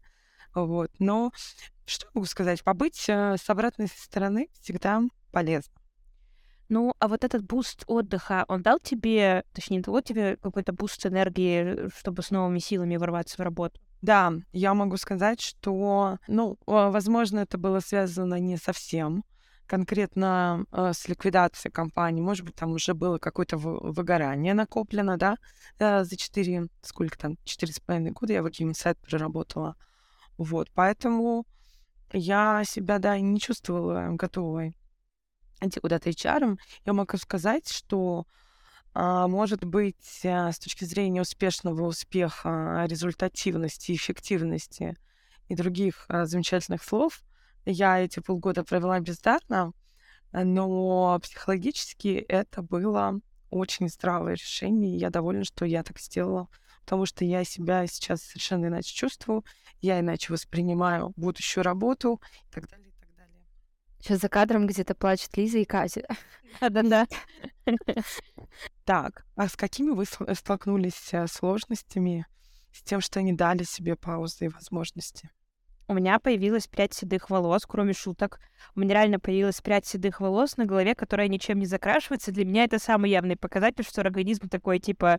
Вот. 0.54 0.90
Но 0.99 1.32
что 1.84 2.06
могу 2.14 2.26
сказать? 2.26 2.62
Побыть 2.62 3.08
э, 3.08 3.37
с 3.37 3.50
обратной 3.50 3.88
стороны 3.88 4.49
всегда 4.60 5.02
полезно. 5.32 5.75
Ну, 6.68 6.94
а 7.00 7.08
вот 7.08 7.25
этот 7.25 7.44
boost 7.44 7.82
отдыха, 7.88 8.44
он 8.46 8.62
дал 8.62 8.78
тебе, 8.78 9.44
точнее, 9.52 9.80
дал 9.80 10.00
тебе 10.02 10.37
какой-то 10.37 10.72
boost 10.73 11.04
энергии, 11.04 11.88
чтобы 11.99 12.22
с 12.22 12.30
новыми 12.30 12.60
силами 12.60 12.96
ворваться 12.96 13.37
в 13.37 13.40
работу? 13.40 13.80
Да, 14.02 14.32
я 14.52 14.72
могу 14.72 14.96
сказать, 14.96 15.40
что, 15.40 16.18
ну, 16.28 16.58
возможно, 16.66 17.40
это 17.40 17.58
было 17.58 17.80
связано 17.80 18.38
не 18.38 18.56
совсем 18.56 19.25
конкретно 19.70 20.64
э, 20.72 20.90
с 20.92 21.06
ликвидацией 21.06 21.70
компании. 21.70 22.20
Может 22.20 22.44
быть, 22.44 22.56
там 22.56 22.72
уже 22.72 22.92
было 22.92 23.18
какое-то 23.18 23.56
выгорание 23.56 24.52
накоплено, 24.52 25.16
да, 25.16 25.36
э, 25.78 26.02
за 26.02 26.16
четыре, 26.16 26.66
сколько 26.82 27.16
там, 27.16 27.36
четыре 27.44 27.72
с 27.72 27.78
половиной 27.78 28.10
года 28.10 28.32
я 28.32 28.42
в 28.42 28.50
Геймсайт 28.50 28.98
проработала. 28.98 29.76
Вот, 30.38 30.72
поэтому 30.74 31.46
я 32.12 32.64
себя, 32.64 32.98
да, 32.98 33.16
не 33.20 33.38
чувствовала 33.38 34.08
готовой 34.10 34.74
идти 35.60 35.78
куда-то 35.78 36.10
HR. 36.10 36.58
Я 36.84 36.92
могу 36.92 37.16
сказать, 37.16 37.68
что 37.68 38.26
а, 38.92 39.28
может 39.28 39.64
быть, 39.64 40.20
а, 40.24 40.50
с 40.50 40.59
точки 40.59 40.83
зрения 40.83 41.22
успешного 41.22 41.85
успеха, 41.85 42.87
результативности, 42.88 43.92
эффективности 43.92 44.96
и 45.46 45.54
других 45.54 46.06
а, 46.09 46.26
замечательных 46.26 46.83
слов, 46.83 47.22
я 47.64 48.01
эти 48.01 48.20
полгода 48.20 48.64
провела 48.64 49.01
бездарно, 49.01 49.73
но 50.33 51.18
психологически 51.20 52.25
это 52.29 52.62
было 52.62 53.20
очень 53.51 53.88
здравое 53.88 54.35
решение, 54.35 54.94
и 54.94 54.99
я 54.99 55.11
довольна, 55.11 55.44
что 55.44 55.64
я 55.64 55.83
так 55.83 55.99
сделала, 55.99 56.49
потому 56.85 57.07
что 57.07 57.25
я 57.25 57.44
себя 57.44 57.87
сейчас 57.87 58.23
совершенно 58.23 58.66
иначе 58.66 58.94
чувствую, 58.94 59.44
я 59.81 60.01
иначе 60.01 60.33
воспринимаю 60.33 61.12
будущую 61.16 61.64
работу 61.64 62.20
и 62.49 62.55
так 62.55 62.68
далее. 62.68 62.90
Сейчас 64.01 64.20
за 64.20 64.31
кадром 64.31 64.66
где-то 64.66 64.94
плачут 64.94 65.37
Лиза 65.37 65.59
и 65.59 65.64
Катя. 65.64 66.07
Да-да-да. 66.61 67.07
Так, 68.85 69.25
а 69.37 69.46
с 69.46 69.57
какими 69.57 69.90
вы 69.90 70.05
столкнулись 70.35 71.12
э, 71.12 71.27
сложностями 71.29 72.27
с 72.73 72.83
тем, 72.83 73.01
что 73.01 73.23
не 73.23 73.33
дали 73.33 73.62
себе 73.62 73.94
паузы 73.94 74.46
и 74.46 74.49
возможности? 74.49 75.31
У 75.90 75.92
меня 75.92 76.20
появилась 76.20 76.68
прядь 76.68 76.94
седых 76.94 77.31
волос, 77.31 77.66
кроме 77.66 77.94
шуток. 77.94 78.38
У 78.76 78.81
меня 78.81 78.94
реально 78.94 79.18
появилась 79.18 79.61
прядь 79.61 79.87
седых 79.87 80.20
волос 80.20 80.57
на 80.57 80.64
голове, 80.64 80.94
которая 80.94 81.26
ничем 81.26 81.59
не 81.59 81.66
закрашивается. 81.66 82.31
Для 82.31 82.44
меня 82.44 82.62
это 82.62 82.79
самый 82.79 83.11
явный 83.11 83.35
показатель, 83.35 83.83
что 83.83 84.00
организм 84.00 84.48
такой, 84.48 84.79
типа, 84.79 85.18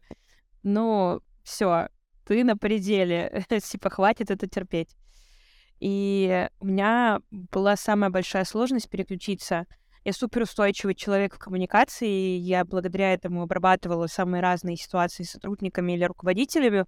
ну, 0.63 1.19
все, 1.43 1.89
ты 2.25 2.45
на 2.45 2.55
пределе, 2.55 3.43
типа, 3.69 3.89
хватит 3.89 4.31
это 4.31 4.47
терпеть. 4.47 4.95
И 5.81 6.47
у 6.62 6.67
меня 6.67 7.19
была 7.31 7.75
самая 7.75 8.10
большая 8.10 8.45
сложность 8.45 8.89
переключиться. 8.89 9.65
Я 10.05 10.13
суперустойчивый 10.13 10.95
человек 10.95 11.36
в 11.36 11.38
коммуникации, 11.38 12.38
я 12.38 12.63
благодаря 12.63 13.13
этому 13.13 13.41
обрабатывала 13.41 14.07
самые 14.07 14.41
разные 14.41 14.77
ситуации 14.77 15.23
с 15.23 15.31
сотрудниками 15.31 15.91
или 15.91 16.05
руководителями, 16.05 16.86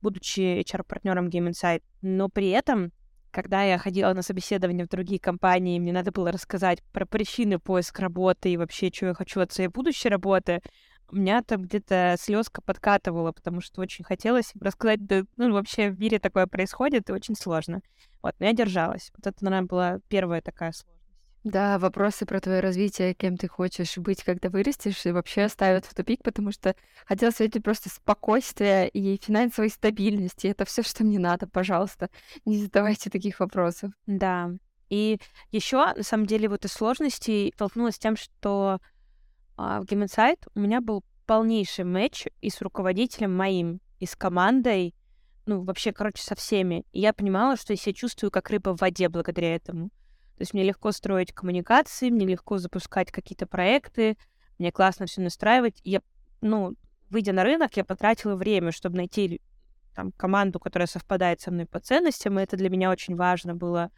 будучи 0.00 0.62
HR-партнером 0.62 1.28
Game 1.28 1.50
Insight. 1.50 1.82
Но 2.00 2.30
при 2.30 2.48
этом, 2.48 2.90
когда 3.38 3.62
я 3.62 3.78
ходила 3.78 4.12
на 4.14 4.22
собеседование 4.22 4.84
в 4.84 4.88
другие 4.88 5.20
компании, 5.20 5.78
мне 5.78 5.92
надо 5.92 6.10
было 6.10 6.32
рассказать 6.32 6.82
про 6.92 7.06
причины 7.06 7.60
поиска 7.60 8.02
работы 8.02 8.50
и 8.50 8.56
вообще, 8.56 8.90
что 8.92 9.06
я 9.06 9.14
хочу 9.14 9.38
от 9.38 9.52
своей 9.52 9.68
будущей 9.68 10.08
работы, 10.08 10.60
у 11.08 11.14
меня 11.14 11.40
там 11.44 11.62
где-то 11.62 12.16
слезка 12.18 12.60
подкатывала, 12.62 13.30
потому 13.30 13.60
что 13.60 13.80
очень 13.80 14.04
хотелось 14.04 14.50
рассказать, 14.60 15.06
да, 15.06 15.22
ну, 15.36 15.52
вообще 15.52 15.90
в 15.90 16.00
мире 16.00 16.18
такое 16.18 16.48
происходит, 16.48 17.10
и 17.10 17.12
очень 17.12 17.36
сложно. 17.36 17.80
Вот, 18.22 18.34
но 18.40 18.46
я 18.46 18.52
держалась. 18.54 19.12
Вот 19.16 19.28
это, 19.28 19.44
наверное, 19.44 19.68
была 19.68 19.98
первая 20.08 20.42
такая 20.42 20.72
сложность. 20.72 20.97
Да, 21.44 21.78
вопросы 21.78 22.26
про 22.26 22.40
твое 22.40 22.60
развитие, 22.60 23.14
кем 23.14 23.36
ты 23.36 23.48
хочешь 23.48 23.96
быть, 23.96 24.24
когда 24.24 24.50
вырастешь, 24.50 25.06
и 25.06 25.12
вообще 25.12 25.48
ставят 25.48 25.86
в 25.86 25.94
тупик, 25.94 26.22
потому 26.22 26.50
что 26.52 26.74
хотелось 27.06 27.34
встретить 27.34 27.62
просто 27.62 27.88
спокойствие 27.88 28.88
и 28.88 29.18
финансовой 29.22 29.70
стабильности. 29.70 30.48
Это 30.48 30.64
все, 30.64 30.82
что 30.82 31.04
мне 31.04 31.18
надо, 31.18 31.46
пожалуйста. 31.46 32.10
Не 32.44 32.58
задавайте 32.58 33.08
таких 33.08 33.40
вопросов. 33.40 33.92
Да. 34.06 34.50
И 34.90 35.20
еще, 35.52 35.92
на 35.94 36.02
самом 36.02 36.26
деле, 36.26 36.48
вот 36.48 36.64
из 36.64 36.72
сложностей 36.72 37.52
столкнулась 37.54 37.96
с 37.96 37.98
тем, 37.98 38.16
что 38.16 38.80
а, 39.56 39.80
в 39.80 39.84
Insight 39.84 40.46
у 40.54 40.60
меня 40.60 40.80
был 40.80 41.04
полнейший 41.26 41.84
матч 41.84 42.26
и 42.40 42.50
с 42.50 42.60
руководителем 42.62 43.36
моим, 43.36 43.80
и 44.00 44.06
с 44.06 44.16
командой, 44.16 44.94
ну, 45.46 45.62
вообще, 45.62 45.92
короче, 45.92 46.22
со 46.22 46.34
всеми. 46.34 46.84
И 46.92 47.00
я 47.00 47.12
понимала, 47.12 47.56
что 47.56 47.72
я 47.72 47.76
себя 47.76 47.92
чувствую 47.92 48.30
как 48.30 48.50
рыба 48.50 48.70
в 48.76 48.80
воде 48.80 49.08
благодаря 49.08 49.54
этому. 49.54 49.90
То 50.38 50.42
есть 50.42 50.54
мне 50.54 50.62
легко 50.62 50.92
строить 50.92 51.32
коммуникации, 51.32 52.10
мне 52.10 52.24
легко 52.24 52.58
запускать 52.58 53.10
какие-то 53.10 53.44
проекты, 53.44 54.16
мне 54.56 54.70
классно 54.70 55.06
все 55.06 55.20
настраивать. 55.20 55.80
Я, 55.82 56.00
ну, 56.40 56.74
выйдя 57.10 57.32
на 57.32 57.42
рынок, 57.42 57.76
я 57.76 57.84
потратила 57.84 58.36
время, 58.36 58.70
чтобы 58.70 58.98
найти 58.98 59.40
там 59.96 60.12
команду, 60.12 60.60
которая 60.60 60.86
совпадает 60.86 61.40
со 61.40 61.50
мной 61.50 61.66
по 61.66 61.80
ценностям, 61.80 62.38
и 62.38 62.42
это 62.44 62.56
для 62.56 62.70
меня 62.70 62.88
очень 62.88 63.16
важно 63.16 63.56
было, 63.56 63.90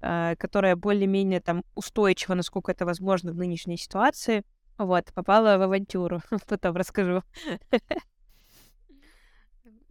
э, 0.00 0.34
которая 0.38 0.76
более-менее 0.76 1.42
там 1.42 1.62
устойчива, 1.74 2.32
насколько 2.32 2.72
это 2.72 2.86
возможно 2.86 3.32
в 3.32 3.36
нынешней 3.36 3.76
ситуации. 3.76 4.44
Вот, 4.78 5.12
попала 5.12 5.58
в 5.58 5.62
авантюру. 5.62 6.22
Потом 6.48 6.74
расскажу. 6.74 7.22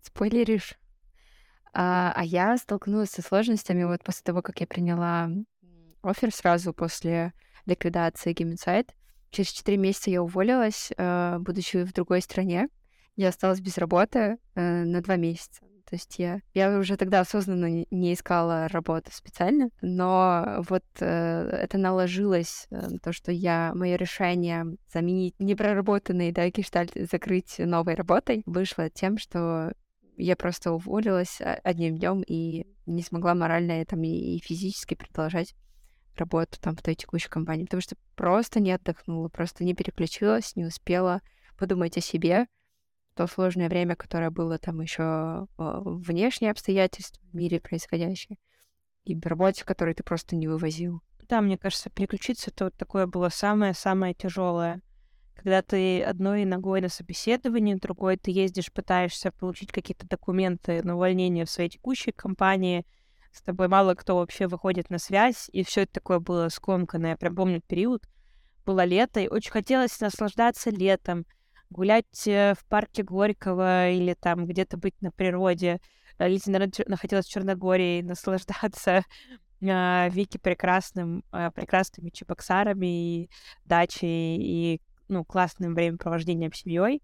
Спойлеришь. 0.02 0.80
А, 1.74 2.12
а 2.16 2.24
я 2.24 2.58
столкнулась 2.58 3.12
со 3.12 3.22
сложностями 3.22 3.84
вот 3.84 4.04
после 4.04 4.24
того, 4.24 4.42
как 4.42 4.62
я 4.62 4.66
приняла 4.66 5.30
офер 6.02 6.34
сразу 6.34 6.74
после 6.74 7.34
ликвидации 7.66 8.34
Game 8.34 8.86
Через 9.30 9.50
четыре 9.50 9.78
месяца 9.78 10.10
я 10.10 10.22
уволилась, 10.22 10.92
э, 10.98 11.38
будучи 11.40 11.84
в 11.84 11.94
другой 11.94 12.22
стране. 12.22 12.68
Я 13.16 13.30
осталась 13.30 13.62
без 13.62 13.78
работы 13.78 14.38
э, 14.56 14.84
на 14.84 15.02
два 15.02 15.16
месяца. 15.16 15.62
То 15.92 15.96
есть 15.96 16.20
я, 16.20 16.42
я 16.54 16.80
уже 16.80 16.96
тогда 16.96 17.20
осознанно 17.20 17.86
не 17.92 18.14
искала 18.14 18.70
работу 18.70 19.12
специально, 19.12 19.70
но 19.82 20.64
вот 20.70 20.86
э, 21.02 21.06
это 21.06 21.78
наложилось, 21.78 22.68
э, 22.72 22.98
то, 23.04 23.12
что 23.12 23.34
я, 23.34 23.74
мое 23.76 23.98
решение 23.98 24.66
заменить 24.94 25.36
непроработанный 25.40 26.32
да, 26.32 26.50
гештальт, 26.50 26.92
закрыть 26.96 27.60
новой 27.60 27.96
работой, 27.96 28.44
вышло 28.46 28.90
тем, 28.90 29.18
что 29.18 29.74
я 30.16 30.38
просто 30.38 30.72
уволилась 30.72 31.42
одним 31.42 31.98
днем 31.98 32.24
и 32.26 32.68
не 32.86 33.02
смогла 33.02 33.36
морально 33.36 33.84
там, 33.86 34.02
и 34.04 34.40
физически 34.40 34.94
продолжать 34.94 35.56
работу 36.18 36.60
там 36.60 36.76
в 36.76 36.82
той 36.82 36.96
текущей 36.96 37.30
компании, 37.30 37.66
потому 37.66 37.82
что 37.82 37.96
просто 38.16 38.60
не 38.60 38.72
отдохнула, 38.72 39.30
просто 39.30 39.64
не 39.64 39.74
переключилась, 39.74 40.56
не 40.56 40.66
успела 40.66 41.22
подумать 41.58 41.98
о 41.98 42.02
себе, 42.02 42.48
то 43.16 43.28
сложное 43.28 43.70
время, 43.70 43.96
которое 43.96 44.30
было 44.30 44.58
там 44.58 44.82
еще 44.82 45.04
а, 45.04 45.48
внешние 45.58 46.52
обстоятельства 46.52 47.22
в 47.32 47.36
мире 47.36 47.60
происходящие, 47.60 48.38
и 49.04 49.16
в 49.16 49.26
работе, 49.26 49.66
которой 49.66 49.94
ты 49.94 50.04
просто 50.04 50.36
не 50.36 50.48
вывозил. 50.48 51.02
Да, 51.28 51.42
мне 51.42 51.58
кажется, 51.58 51.90
переключиться 51.90 52.52
это 52.52 52.66
вот 52.66 52.76
такое 52.76 53.08
было 53.08 53.30
самое-самое 53.30 54.14
тяжелое. 54.14 54.82
Когда 55.36 55.62
ты 55.62 56.04
одной 56.04 56.46
ногой 56.46 56.82
на 56.82 56.90
собеседовании, 56.90 57.76
другой 57.76 58.18
ты 58.18 58.32
ездишь, 58.32 58.72
пытаешься 58.72 59.32
получить 59.32 59.72
какие-то 59.72 60.08
документы 60.08 60.84
на 60.84 60.96
увольнение 60.96 61.46
в 61.46 61.50
своей 61.50 61.70
текущей 61.70 62.12
компании, 62.12 62.86
с 63.32 63.42
тобой 63.42 63.68
мало 63.68 63.96
кто 63.96 64.18
вообще 64.18 64.48
выходит 64.48 64.90
на 64.90 65.00
связь, 65.00 65.50
и 65.52 65.64
все 65.64 65.82
это 65.82 65.94
такое 65.94 66.20
было 66.20 66.50
скомканное. 66.50 67.12
Я 67.12 67.18
прям 67.18 67.36
помню 67.36 67.62
период, 67.62 68.04
было 68.66 68.84
лето, 68.84 69.20
и 69.20 69.28
очень 69.28 69.52
хотелось 69.52 70.00
наслаждаться 70.00 70.70
летом, 70.70 71.26
гулять 71.70 72.28
э, 72.28 72.54
в 72.58 72.66
парке 72.66 73.04
Горького 73.04 73.90
или 73.90 74.14
там 74.14 74.46
где-то 74.46 74.78
быть 74.78 75.02
на 75.02 75.12
природе. 75.12 75.80
Э, 76.20 76.28
Лизе, 76.28 76.52
наверное, 76.52 76.86
находилась 76.88 77.26
в 77.26 77.32
Черногории, 77.32 78.02
наслаждаться 78.02 79.04
э, 79.62 80.10
Вики 80.12 80.38
прекрасным, 80.38 81.24
э, 81.32 81.52
прекрасными 81.52 82.10
чебоксарами 82.10 83.24
и 83.24 83.30
дачей, 83.66 84.38
и 84.38 84.82
ну, 85.08 85.24
классным 85.24 85.74
времяпровождением 85.74 86.54
семьей. 86.54 87.02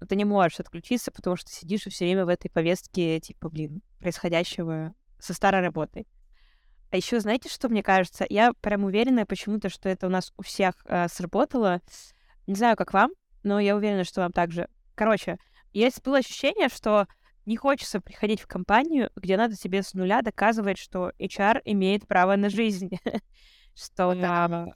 Но 0.00 0.06
ты 0.06 0.16
не 0.16 0.24
можешь 0.24 0.60
отключиться, 0.60 1.12
потому 1.12 1.36
что 1.36 1.50
сидишь 1.50 1.82
все 1.82 2.04
время 2.04 2.24
в 2.24 2.28
этой 2.28 2.50
повестке, 2.50 3.20
типа, 3.20 3.48
блин, 3.48 3.80
происходящего 4.00 4.94
со 5.24 5.34
старой 5.34 5.62
работой. 5.62 6.06
А 6.90 6.96
еще, 6.96 7.18
знаете, 7.18 7.48
что 7.48 7.68
мне 7.68 7.82
кажется? 7.82 8.24
Я 8.28 8.52
прям 8.60 8.84
уверена 8.84 9.26
почему-то, 9.26 9.68
что 9.68 9.88
это 9.88 10.06
у 10.06 10.10
нас 10.10 10.32
у 10.36 10.42
всех 10.42 10.74
э, 10.84 11.08
сработало. 11.08 11.80
Не 12.46 12.54
знаю, 12.54 12.76
как 12.76 12.92
вам, 12.92 13.10
но 13.42 13.58
я 13.58 13.74
уверена, 13.74 14.04
что 14.04 14.20
вам 14.20 14.32
также. 14.32 14.68
Короче, 14.94 15.38
есть 15.72 16.02
было 16.02 16.18
ощущение, 16.18 16.68
что 16.68 17.08
не 17.46 17.56
хочется 17.56 18.00
приходить 18.00 18.40
в 18.40 18.46
компанию, 18.46 19.10
где 19.16 19.36
надо 19.36 19.56
тебе 19.56 19.82
с 19.82 19.94
нуля 19.94 20.22
доказывать, 20.22 20.78
что 20.78 21.12
HR 21.18 21.62
имеет 21.64 22.06
право 22.06 22.36
на 22.36 22.48
жизнь, 22.48 22.90
что 23.74 24.74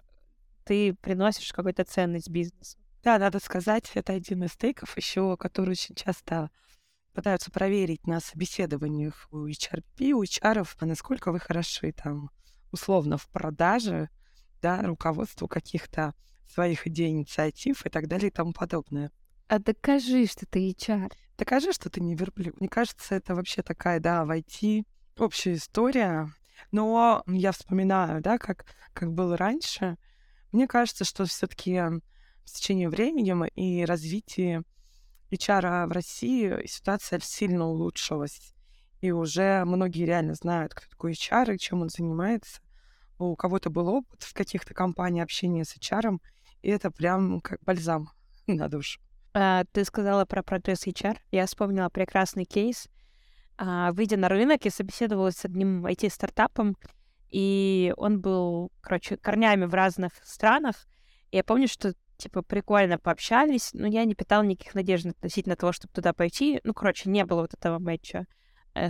ты 0.65 0.95
приносишь 0.95 1.53
какую-то 1.53 1.85
ценность 1.85 2.31
бизнесу. 2.31 2.79
Да, 3.03 3.19
надо 3.19 3.39
сказать, 3.39 3.91
это 3.95 4.13
один 4.13 4.45
из 4.45 4.57
тейков 4.57 4.97
еще, 4.97 5.37
который 5.37 5.71
очень 5.71 5.95
часто 5.95 6.51
пытаются 7.19 7.51
проверить 7.51 8.07
на 8.07 8.21
собеседованиях 8.21 9.27
у 9.33 9.49
HRP, 9.49 10.13
у 10.13 10.23
HR, 10.23 10.65
а 10.79 10.87
насколько 10.87 11.33
вы 11.33 11.41
хороши 11.41 11.91
там, 11.91 12.31
условно, 12.71 13.19
в 13.19 13.27
продаже, 13.27 14.09
да, 14.63 14.83
руководству 14.83 15.49
каких-то 15.49 16.15
своих 16.49 16.87
идей, 16.87 17.09
инициатив 17.09 17.85
и 17.85 17.89
так 17.89 18.07
далее 18.07 18.29
и 18.29 18.33
тому 18.33 18.53
подобное. 18.53 19.11
А 19.49 19.59
докажи, 19.59 20.27
что 20.27 20.47
ты 20.47 20.71
HR. 20.71 21.13
Докажи, 21.37 21.73
что 21.73 21.91
ты 21.91 22.01
не 22.01 22.15
верблюд. 22.15 22.61
Мне 22.61 22.69
кажется, 22.69 23.17
это 23.17 23.35
вообще 23.35 23.63
такая, 23.63 23.99
да, 23.99 24.25
в 24.25 24.31
IT 24.31 24.85
общая 25.17 25.55
история. 25.55 26.33
Но 26.71 27.25
я 27.27 27.51
вспоминаю, 27.51 28.23
да, 28.23 28.39
как, 28.39 28.65
как 28.93 29.13
было 29.13 29.37
раньше. 29.37 29.97
Мне 30.53 30.69
кажется, 30.69 31.05
что 31.05 31.25
все 31.25 31.49
таки 31.49 31.83
с 32.45 32.53
течением 32.53 32.91
времени 32.91 33.35
и 33.57 33.85
развития 33.85 34.63
HR 35.31 35.87
в 35.87 35.93
России 35.93 36.67
ситуация 36.67 37.21
сильно 37.21 37.67
улучшилась. 37.67 38.55
И 39.01 39.11
уже 39.13 39.65
многие 39.65 40.05
реально 40.05 40.35
знают, 40.35 40.75
кто 40.75 40.89
такой 40.89 41.13
HR 41.13 41.55
и 41.55 41.59
чем 41.59 41.83
он 41.83 41.89
занимается. 41.89 42.61
У 43.19 43.35
кого-то 43.37 43.71
был 43.71 43.89
опыт 43.89 44.23
в 44.23 44.33
каких-то 44.33 44.75
компаниях 44.75 45.25
общения 45.25 45.65
с 45.65 45.77
HR, 45.77 46.19
и 46.63 46.71
это 46.71 46.91
прям 46.91 47.41
как 47.41 47.61
бальзам 47.63 48.11
на 48.47 48.69
душу. 48.69 49.01
А, 49.35 49.65
ты 49.73 49.85
сказала 49.85 50.25
про 50.25 50.43
прогресс 50.43 50.87
HR. 50.87 51.19
Я 51.31 51.47
вспомнила 51.47 51.89
прекрасный 51.89 52.45
кейс. 52.45 52.89
А, 53.57 53.93
выйдя 53.93 54.17
на 54.17 54.29
рынок, 54.29 54.65
я 54.65 54.71
собеседовалась 54.71 55.37
с 55.37 55.45
одним 55.45 55.85
IT-стартапом, 55.87 56.77
и 57.31 57.93
он 57.97 58.21
был, 58.21 58.73
короче, 58.81 59.17
корнями 59.17 59.67
в 59.67 59.75
разных 59.75 60.13
странах. 60.25 60.87
И 61.31 61.37
я 61.37 61.45
помню, 61.45 61.69
что 61.69 61.95
типа, 62.19 62.43
прикольно 62.43 62.99
пообщались, 62.99 63.71
но 63.73 63.87
я 63.87 64.05
не 64.05 64.15
питала 64.15 64.43
никаких 64.43 64.75
надежд 64.75 65.07
относительно 65.07 65.57
того, 65.57 65.73
чтобы 65.73 65.93
туда 65.93 66.13
пойти. 66.13 66.61
Ну, 66.65 66.75
короче, 66.75 67.09
не 67.09 67.25
было 67.25 67.43
вот 67.43 67.55
этого 67.55 67.79
матча. 67.79 68.27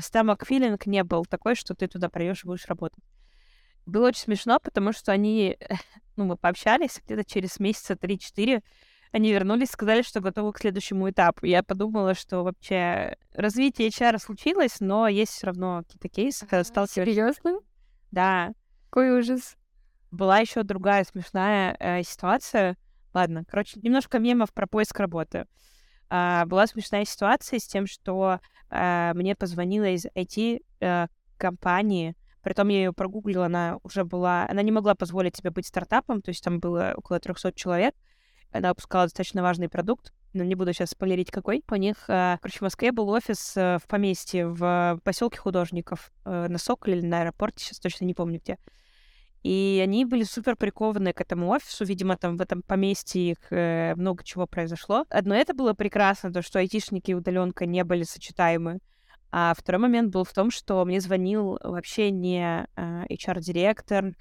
Стамок 0.00 0.44
филинг 0.46 0.86
не 0.86 1.04
был 1.04 1.24
такой, 1.24 1.54
что 1.54 1.74
ты 1.74 1.86
туда 1.86 2.08
придешь 2.08 2.44
и 2.44 2.46
будешь 2.46 2.66
работать. 2.66 3.04
Было 3.86 4.08
очень 4.08 4.22
смешно, 4.22 4.58
потому 4.60 4.92
что 4.92 5.12
они, 5.12 5.56
ну, 6.16 6.24
мы 6.24 6.36
пообщались, 6.36 7.00
где-то 7.04 7.24
через 7.24 7.60
месяца 7.60 7.94
3-4 7.94 8.62
они 9.10 9.32
вернулись, 9.32 9.70
сказали, 9.70 10.02
что 10.02 10.20
готовы 10.20 10.52
к 10.52 10.58
следующему 10.58 11.08
этапу. 11.10 11.46
Я 11.46 11.62
подумала, 11.62 12.14
что 12.14 12.42
вообще 12.42 13.16
развитие 13.32 13.88
HR 13.88 14.18
случилось, 14.18 14.80
но 14.80 15.08
есть 15.08 15.32
все 15.32 15.46
равно 15.46 15.82
какие-то 15.82 16.08
кейсы, 16.08 16.46
когда 16.46 16.64
сталкиваешься. 16.64 17.14
Серьезно? 17.14 17.60
Да. 18.10 18.52
Какой 18.90 19.18
ужас. 19.18 19.56
Была 20.10 20.38
еще 20.38 20.62
другая 20.62 21.04
смешная 21.04 21.76
э, 21.78 22.02
ситуация. 22.02 22.76
Ладно, 23.18 23.42
короче, 23.48 23.80
немножко 23.82 24.20
мемов 24.20 24.52
про 24.52 24.68
поиск 24.68 25.00
работы. 25.00 25.46
А, 26.08 26.46
была 26.46 26.68
смешная 26.68 27.04
ситуация 27.04 27.58
с 27.58 27.66
тем, 27.66 27.88
что 27.88 28.38
а, 28.70 29.12
мне 29.14 29.34
позвонила 29.34 29.88
из 29.88 30.06
IT-компании, 30.06 32.10
э, 32.10 32.14
притом 32.44 32.68
я 32.68 32.76
ее 32.76 32.92
прогуглила, 32.92 33.46
она 33.46 33.80
уже 33.82 34.04
была... 34.04 34.46
Она 34.48 34.62
не 34.62 34.70
могла 34.70 34.94
позволить 34.94 35.36
себе 35.36 35.50
быть 35.50 35.66
стартапом, 35.66 36.22
то 36.22 36.28
есть 36.28 36.44
там 36.44 36.60
было 36.60 36.94
около 36.96 37.18
300 37.18 37.54
человек, 37.54 37.96
она 38.52 38.68
выпускала 38.68 39.06
достаточно 39.06 39.42
важный 39.42 39.68
продукт, 39.68 40.12
но 40.32 40.44
не 40.44 40.54
буду 40.54 40.72
сейчас 40.72 40.90
спойлерить 40.90 41.32
какой. 41.32 41.64
У 41.68 41.74
них, 41.74 41.96
а, 42.06 42.38
короче, 42.40 42.58
в 42.58 42.62
Москве 42.62 42.92
был 42.92 43.08
офис 43.08 43.56
э, 43.56 43.78
в 43.82 43.88
поместье, 43.88 44.46
в 44.46 45.00
поселке 45.02 45.38
художников, 45.38 46.12
э, 46.24 46.46
на 46.48 46.58
Соколе 46.58 46.98
или 46.98 47.04
на 47.04 47.22
аэропорте, 47.22 47.64
сейчас 47.64 47.80
точно 47.80 48.04
не 48.04 48.14
помню 48.14 48.38
где. 48.38 48.58
И 49.48 49.80
они 49.82 50.04
были 50.04 50.24
супер 50.24 50.56
прикованы 50.56 51.14
к 51.14 51.22
этому 51.22 51.48
офису. 51.48 51.86
Видимо, 51.86 52.18
там 52.18 52.36
в 52.36 52.42
этом 52.42 52.60
поместье 52.60 53.30
их 53.30 53.38
э, 53.48 53.94
много 53.96 54.22
чего 54.22 54.46
произошло. 54.46 55.06
Одно 55.08 55.34
это 55.34 55.54
было 55.54 55.72
прекрасно, 55.72 56.30
то, 56.30 56.42
что 56.42 56.58
айтишники 56.58 57.12
и 57.12 57.14
удаленка 57.14 57.64
не 57.64 57.82
были 57.82 58.02
сочетаемы. 58.02 58.80
А 59.32 59.54
второй 59.56 59.80
момент 59.80 60.12
был 60.12 60.24
в 60.24 60.34
том, 60.34 60.50
что 60.50 60.84
мне 60.84 61.00
звонил 61.00 61.58
вообще 61.64 62.10
не 62.10 62.68
э, 62.76 63.04
HR-директор, 63.08 64.12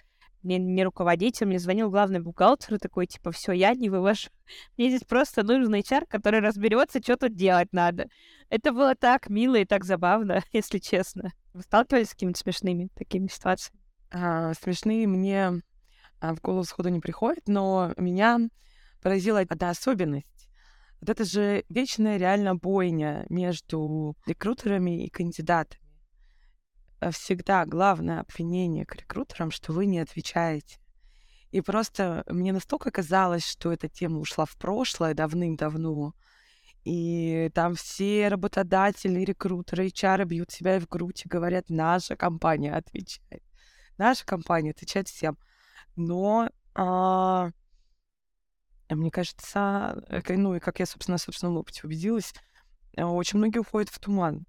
не, 0.44 0.60
не 0.60 0.86
руководитель, 0.86 1.48
мне 1.48 1.60
звонил 1.60 1.90
главный 1.90 2.22
бухгалтер 2.22 2.80
такой, 2.80 3.06
типа, 3.06 3.32
все, 3.34 3.52
я 3.52 3.76
не 3.76 3.90
вывожу. 3.90 4.30
Мне 4.78 4.88
здесь 4.88 5.04
просто 5.04 5.44
нужен 5.44 5.76
HR, 5.76 6.06
который 6.08 6.40
разберется, 6.40 7.02
что 7.04 7.18
тут 7.18 7.36
делать 7.36 7.74
надо. 7.74 8.08
Это 8.50 8.72
было 8.72 8.96
так 8.96 9.30
мило 9.30 9.56
и 9.56 9.66
так 9.66 9.84
забавно, 9.84 10.42
если 10.54 10.78
честно. 10.78 11.34
Вы 11.54 11.64
сталкивались 11.64 12.12
с 12.12 12.14
какими-то 12.14 12.40
смешными 12.40 12.88
такими 12.96 13.28
ситуациями? 13.28 13.87
А, 14.12 14.54
смешные 14.54 15.08
мне 15.08 15.62
а, 16.20 16.36
в 16.36 16.42
голову 16.42 16.64
сходу 16.64 16.90
не 16.90 17.00
приходят, 17.00 17.48
но 17.48 17.94
меня 17.98 18.40
поразила 19.02 19.42
одна 19.42 19.70
особенность. 19.70 20.50
Вот 21.00 21.10
это 21.10 21.26
же 21.26 21.64
вечная 21.70 22.18
реально 22.18 22.56
бойня 22.56 23.26
между 23.30 24.16
рекрутерами 24.26 25.06
и 25.06 25.10
кандидатами. 25.10 25.84
А 27.00 27.12
всегда 27.12 27.66
главное 27.66 28.22
обвинение 28.22 28.86
к 28.86 28.96
рекрутерам, 28.96 29.52
что 29.52 29.74
вы 29.74 29.86
не 29.86 30.00
отвечаете. 30.00 30.80
И 31.52 31.62
просто 31.62 32.24
мне 32.28 32.52
настолько 32.52 32.92
казалось, 32.92 33.46
что 33.46 33.72
эта 33.72 33.88
тема 33.88 34.20
ушла 34.20 34.46
в 34.46 34.58
прошлое 34.58 35.14
давным-давно, 35.14 36.14
и 36.84 37.52
там 37.54 37.76
все 37.76 38.28
работодатели, 38.30 39.20
рекрутеры, 39.20 39.88
HR 39.88 40.26
бьют 40.26 40.52
себя 40.52 40.80
в 40.80 40.88
грудь 40.88 41.26
и 41.26 41.30
говорят, 41.30 41.66
наша 41.70 42.16
компания 42.16 42.74
отвечает 42.74 43.44
наша 43.98 44.26
компания 44.26 44.72
отвечает 44.72 45.08
всем. 45.08 45.38
Но 45.96 46.50
а, 46.76 47.50
мне 48.90 49.12
кажется, 49.12 50.04
э, 50.10 50.22
ну 50.36 50.56
и 50.56 50.60
как 50.60 50.80
я, 50.80 50.86
собственно, 50.86 51.16
на 51.16 51.20
собственном 51.20 51.58
опыте 51.58 51.82
убедилась, 51.84 52.34
э, 52.96 53.04
очень 53.04 53.40
многие 53.40 53.60
уходят 53.60 53.90
в 53.90 54.00
туман, 54.00 54.46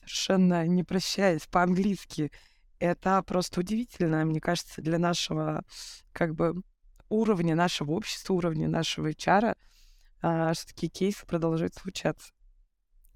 совершенно 0.00 0.66
не 0.66 0.84
прощаясь 0.84 1.46
по-английски. 1.46 2.30
Это 2.78 3.22
просто 3.22 3.60
удивительно, 3.60 4.24
мне 4.24 4.40
кажется, 4.40 4.80
для 4.80 4.98
нашего 4.98 5.64
как 6.12 6.34
бы 6.34 6.62
уровня 7.08 7.54
нашего 7.54 7.92
общества, 7.92 8.34
уровня 8.34 8.68
нашего 8.68 9.10
HR, 9.10 9.56
а, 10.22 10.54
что 10.54 10.68
такие 10.68 10.88
кейсы 10.88 11.26
продолжают 11.26 11.74
случаться. 11.74 12.32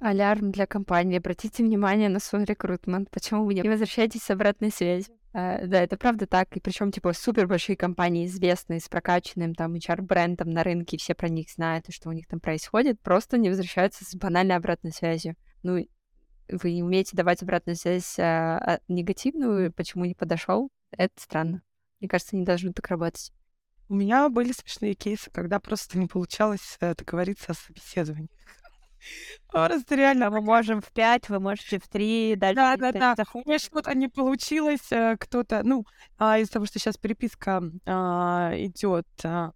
Алярм 0.01 0.51
для 0.51 0.66
компании. 0.66 1.18
Обратите 1.18 1.62
внимание 1.62 2.09
на 2.09 2.18
свой 2.18 2.44
рекрутмент. 2.44 3.11
Почему 3.11 3.44
вы 3.44 3.55
не 3.55 3.62
возвращаетесь 3.62 4.23
с 4.23 4.31
обратной 4.31 4.70
связью? 4.70 5.14
Uh, 5.35 5.66
да, 5.66 5.83
это 5.83 5.97
правда 5.97 6.29
так. 6.29 6.57
И 6.57 6.61
причем, 6.61 6.92
типа, 6.92 7.12
супер 7.12 7.49
большие 7.49 7.77
компании, 7.77 8.27
известные, 8.27 8.79
с 8.79 8.88
прокачанным 8.88 9.55
там 9.55 9.75
HR-брендом 9.75 10.49
на 10.49 10.62
рынке, 10.62 10.97
все 10.97 11.14
про 11.14 11.29
них 11.29 11.51
знают, 11.51 11.88
и 11.88 11.92
что 11.92 12.09
у 12.09 12.12
них 12.12 12.29
там 12.29 12.38
происходит, 12.38 13.01
просто 13.01 13.37
не 13.37 13.49
возвращаются 13.49 14.05
с 14.05 14.14
банальной 14.14 14.55
обратной 14.55 14.92
связью. 14.92 15.35
Ну, 15.64 15.85
вы 16.49 16.73
не 16.73 16.85
умеете 16.85 17.16
давать 17.16 17.42
обратную 17.42 17.75
связь 17.75 18.16
а, 18.18 18.59
а, 18.59 18.81
негативную, 18.87 19.73
почему 19.73 20.05
не 20.05 20.14
подошел, 20.14 20.70
это 20.92 21.14
странно. 21.16 21.62
Мне 22.01 22.09
кажется, 22.09 22.37
не 22.37 22.44
должно 22.44 22.73
так 22.73 22.87
работать. 22.88 23.33
У 23.88 23.94
меня 23.94 24.29
были 24.29 24.53
смешные 24.53 24.94
кейсы, 24.94 25.31
когда 25.31 25.59
просто 25.61 25.99
не 25.99 26.07
получалось 26.07 26.77
э, 26.81 26.94
договориться 26.94 27.53
о 27.53 27.55
собеседовании. 27.55 28.31
Просто 29.51 29.95
реально 29.95 30.31
мы 30.31 30.40
можем 30.40 30.81
в 30.81 30.90
пять, 30.93 31.29
вы 31.29 31.40
можете 31.40 31.79
в 31.79 31.88
три, 31.88 32.35
дальше. 32.37 32.57
Да, 32.57 32.77
да, 32.77 33.14
да. 33.14 33.25
У 33.35 33.49
меня 33.49 33.59
что-то 33.59 33.95
не 33.95 34.09
получилось, 34.09 34.90
э, 34.90 35.17
кто-то, 35.19 35.62
ну, 35.62 35.85
а, 36.19 36.38
из-за 36.38 36.53
того, 36.53 36.67
что 36.67 36.79
сейчас 36.79 36.97
переписка 36.97 37.62
а, 37.87 38.53
идет 38.57 39.07
а, 39.25 39.53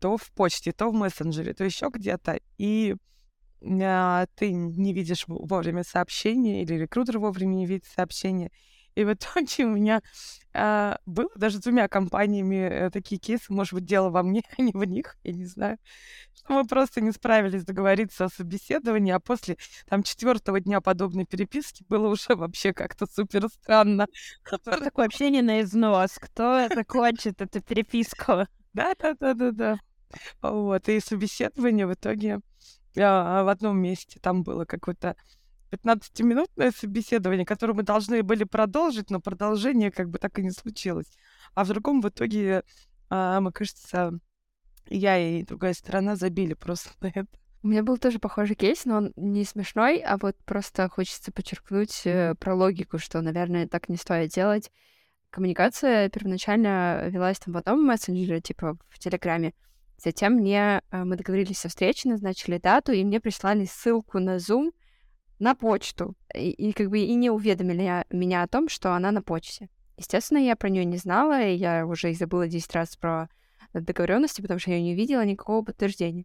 то 0.00 0.16
в 0.16 0.30
почте, 0.32 0.72
то 0.72 0.90
в 0.90 0.94
мессенджере, 0.94 1.54
то 1.54 1.64
еще 1.64 1.88
где-то, 1.92 2.38
и 2.58 2.94
а, 3.82 4.26
ты 4.36 4.52
не 4.52 4.92
видишь 4.92 5.24
вовремя 5.26 5.82
сообщения, 5.82 6.62
или 6.62 6.74
рекрутер 6.74 7.18
вовремя 7.18 7.54
не 7.54 7.66
видит 7.66 7.86
сообщения, 7.86 8.50
и 8.98 9.04
в 9.04 9.12
итоге 9.12 9.64
у 9.64 9.68
меня 9.68 10.02
э, 10.54 10.96
было 11.06 11.30
даже 11.36 11.58
с 11.58 11.60
двумя 11.60 11.86
компаниями 11.86 12.56
э, 12.56 12.90
такие 12.90 13.20
кейсы. 13.20 13.52
Может 13.52 13.74
быть, 13.74 13.84
дело 13.84 14.10
во 14.10 14.24
мне, 14.24 14.42
а 14.58 14.62
не 14.62 14.72
в 14.72 14.84
них, 14.84 15.16
я 15.22 15.32
не 15.32 15.44
знаю. 15.44 15.78
Что 16.34 16.54
мы 16.54 16.66
просто 16.66 17.00
не 17.00 17.12
справились 17.12 17.64
договориться 17.64 18.24
о 18.24 18.28
собеседовании, 18.28 19.12
а 19.12 19.20
после 19.20 19.56
там 19.88 20.02
четвертого 20.02 20.58
дня 20.58 20.80
подобной 20.80 21.26
переписки 21.26 21.84
было 21.88 22.08
уже 22.08 22.34
вообще 22.34 22.72
как-то 22.72 23.06
супер 23.06 23.48
странно. 23.48 24.08
Такое 24.64 25.06
общение 25.06 25.42
на 25.42 25.60
износ. 25.60 26.18
Кто 26.20 26.68
закончит 26.74 27.40
эту 27.40 27.62
переписку? 27.62 28.46
Да-да-да-да-да. 28.72 29.78
Вот, 30.42 30.88
и 30.88 30.98
собеседование 30.98 31.86
в 31.86 31.94
итоге 31.94 32.40
а, 32.96 33.44
в 33.44 33.48
одном 33.48 33.78
месте 33.78 34.18
там 34.20 34.42
было 34.42 34.64
какое-то 34.64 35.14
15-минутное 35.70 36.70
собеседование, 36.70 37.44
которое 37.44 37.74
мы 37.74 37.82
должны 37.82 38.22
были 38.22 38.44
продолжить, 38.44 39.10
но 39.10 39.20
продолжение 39.20 39.90
как 39.90 40.08
бы 40.08 40.18
так 40.18 40.38
и 40.38 40.42
не 40.42 40.50
случилось. 40.50 41.10
А 41.54 41.64
в 41.64 41.68
другом 41.68 42.00
в 42.00 42.08
итоге, 42.08 42.62
а, 43.10 43.40
мы, 43.40 43.52
кажется, 43.52 44.18
я 44.88 45.18
и 45.18 45.42
другая 45.42 45.74
сторона 45.74 46.16
забили 46.16 46.54
просто 46.54 46.90
на 47.00 47.08
это. 47.08 47.26
У 47.62 47.68
меня 47.68 47.82
был 47.82 47.98
тоже 47.98 48.20
похожий 48.20 48.54
кейс, 48.54 48.84
но 48.84 48.98
он 48.98 49.12
не 49.16 49.44
смешной, 49.44 49.98
а 49.98 50.16
вот 50.16 50.36
просто 50.44 50.88
хочется 50.88 51.32
подчеркнуть 51.32 52.02
э, 52.04 52.36
про 52.38 52.54
логику, 52.54 52.98
что, 52.98 53.20
наверное, 53.20 53.66
так 53.66 53.88
не 53.88 53.96
стоит 53.96 54.30
делать. 54.30 54.70
Коммуникация 55.30 56.08
первоначально 56.08 57.08
велась 57.08 57.40
там 57.40 57.54
в 57.54 57.56
одном 57.56 57.84
мессенджере, 57.84 58.40
типа 58.40 58.78
в 58.88 58.98
Телеграме. 59.00 59.54
Затем 60.02 60.34
мне 60.34 60.82
э, 60.90 61.04
мы 61.04 61.16
договорились 61.16 61.64
о 61.64 61.68
встрече, 61.68 62.08
назначили 62.10 62.58
дату, 62.58 62.92
и 62.92 63.04
мне 63.04 63.20
прислали 63.20 63.64
ссылку 63.64 64.20
на 64.20 64.36
Zoom, 64.36 64.70
на 65.38 65.54
почту. 65.54 66.14
И, 66.34 66.50
и 66.50 66.72
как 66.72 66.90
бы 66.90 66.98
и 66.98 67.14
не 67.14 67.30
уведомили 67.30 68.04
меня 68.10 68.42
о 68.42 68.48
том, 68.48 68.68
что 68.68 68.94
она 68.94 69.10
на 69.10 69.22
почте. 69.22 69.68
Естественно, 69.96 70.38
я 70.38 70.56
про 70.56 70.68
нее 70.68 70.84
не 70.84 70.96
знала, 70.96 71.42
и 71.42 71.56
я 71.56 71.86
уже 71.86 72.12
и 72.12 72.14
забыла 72.14 72.46
10 72.46 72.72
раз 72.74 72.96
про 72.96 73.28
договоренности, 73.74 74.40
потому 74.40 74.60
что 74.60 74.70
я 74.70 74.80
не 74.80 74.94
видела 74.94 75.24
никакого 75.24 75.64
подтверждения. 75.64 76.24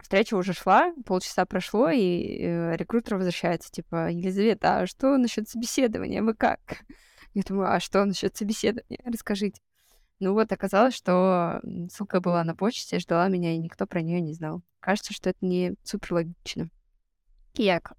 Встреча 0.00 0.34
уже 0.34 0.52
шла, 0.52 0.92
полчаса 1.06 1.44
прошло, 1.44 1.88
и 1.90 2.40
э, 2.40 2.76
рекрутер 2.76 3.16
возвращается, 3.16 3.70
типа, 3.70 4.10
Елизавета, 4.10 4.80
а 4.80 4.86
что 4.86 5.16
насчет 5.16 5.48
собеседования? 5.48 6.22
Вы 6.22 6.34
как? 6.34 6.58
Я 7.34 7.42
думаю, 7.46 7.72
а 7.72 7.80
что 7.80 8.04
насчет 8.04 8.36
собеседования? 8.36 8.98
Расскажите. 9.04 9.60
Ну 10.18 10.34
вот, 10.34 10.50
оказалось, 10.52 10.94
что 10.94 11.60
ссылка 11.90 12.20
была 12.20 12.42
на 12.44 12.56
почте, 12.56 12.98
ждала 12.98 13.28
меня, 13.28 13.54
и 13.54 13.58
никто 13.58 13.86
про 13.86 14.02
нее 14.02 14.20
не 14.20 14.34
знал. 14.34 14.62
Кажется, 14.80 15.12
что 15.12 15.30
это 15.30 15.38
не 15.40 15.74
супер 15.84 16.14
логично. 16.14 16.68
Кияк, 17.52 17.92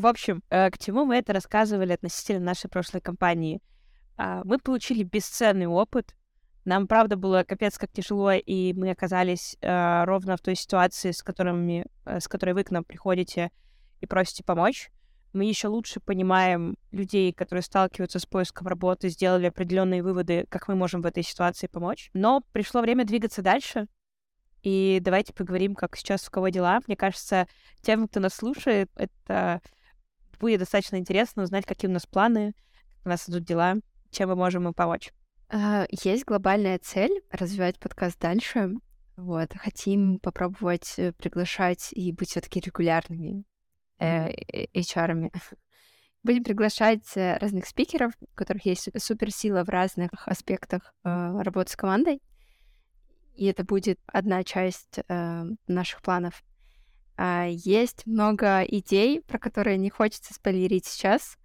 в 0.00 0.06
общем, 0.06 0.42
э, 0.50 0.70
к 0.70 0.78
чему 0.78 1.04
мы 1.04 1.16
это 1.16 1.32
рассказывали 1.32 1.92
относительно 1.92 2.40
нашей 2.40 2.68
прошлой 2.68 3.00
компании? 3.00 3.62
А, 4.16 4.42
мы 4.44 4.58
получили 4.58 5.02
бесценный 5.02 5.66
опыт. 5.66 6.14
Нам, 6.64 6.86
правда, 6.86 7.16
было 7.16 7.44
капец 7.44 7.78
как 7.78 7.92
тяжело, 7.92 8.32
и 8.32 8.72
мы 8.72 8.90
оказались 8.90 9.56
э, 9.60 10.04
ровно 10.04 10.36
в 10.36 10.40
той 10.40 10.56
ситуации, 10.56 11.12
с, 11.12 11.22
которыми, 11.22 11.86
э, 12.04 12.20
с 12.20 12.26
которой 12.26 12.54
вы 12.54 12.64
к 12.64 12.70
нам 12.70 12.82
приходите 12.84 13.52
и 14.00 14.06
просите 14.06 14.42
помочь. 14.42 14.90
Мы 15.32 15.44
еще 15.44 15.68
лучше 15.68 16.00
понимаем 16.00 16.76
людей, 16.92 17.32
которые 17.32 17.62
сталкиваются 17.62 18.18
с 18.18 18.26
поиском 18.26 18.66
работы, 18.66 19.10
сделали 19.10 19.46
определенные 19.46 20.02
выводы, 20.02 20.46
как 20.48 20.66
мы 20.66 20.74
можем 20.74 21.02
в 21.02 21.06
этой 21.06 21.22
ситуации 21.22 21.68
помочь. 21.68 22.10
Но 22.14 22.42
пришло 22.52 22.80
время 22.80 23.04
двигаться 23.04 23.42
дальше. 23.42 23.86
И 24.62 24.98
давайте 25.00 25.32
поговорим, 25.32 25.74
как 25.74 25.94
сейчас 25.96 26.26
у 26.26 26.30
кого 26.30 26.48
дела. 26.48 26.80
Мне 26.86 26.96
кажется, 26.96 27.46
тем, 27.82 28.08
кто 28.08 28.18
нас 28.18 28.34
слушает, 28.34 28.90
это 28.96 29.60
будет 30.38 30.60
достаточно 30.60 30.96
интересно 30.96 31.42
узнать, 31.42 31.66
какие 31.66 31.90
у 31.90 31.94
нас 31.94 32.06
планы, 32.06 32.54
как 32.98 33.06
у 33.06 33.08
нас 33.08 33.28
идут 33.28 33.44
дела, 33.44 33.76
чем 34.10 34.28
мы 34.30 34.36
можем 34.36 34.66
им 34.66 34.74
помочь. 34.74 35.12
А, 35.48 35.86
есть 35.90 36.24
глобальная 36.24 36.78
цель 36.78 37.22
развивать 37.30 37.78
подкаст 37.78 38.18
дальше. 38.18 38.72
Вот, 39.16 39.52
хотим 39.54 40.18
попробовать 40.18 40.94
э, 40.98 41.12
приглашать 41.12 41.88
и 41.92 42.12
быть 42.12 42.30
все-таки 42.30 42.60
регулярными 42.60 43.44
э, 43.98 44.30
HR-ами. 44.74 45.32
Будем 46.22 46.44
приглашать 46.44 47.16
э, 47.16 47.38
разных 47.38 47.66
спикеров, 47.66 48.12
у 48.20 48.26
которых 48.34 48.66
есть 48.66 48.88
суперсила 49.00 49.64
в 49.64 49.68
разных 49.70 50.10
аспектах 50.26 50.92
э, 51.02 51.08
работы 51.40 51.72
с 51.72 51.76
командой. 51.76 52.20
И 53.36 53.46
это 53.46 53.64
будет 53.64 53.98
одна 54.06 54.42
часть 54.44 54.98
э, 55.08 55.44
наших 55.66 56.02
планов. 56.02 56.42
А, 57.16 57.46
есть 57.48 58.06
много 58.06 58.62
идей, 58.62 59.22
про 59.22 59.38
которые 59.38 59.78
не 59.78 59.88
хочется 59.88 60.34
спойлерить 60.34 60.84
сейчас, 60.86 61.38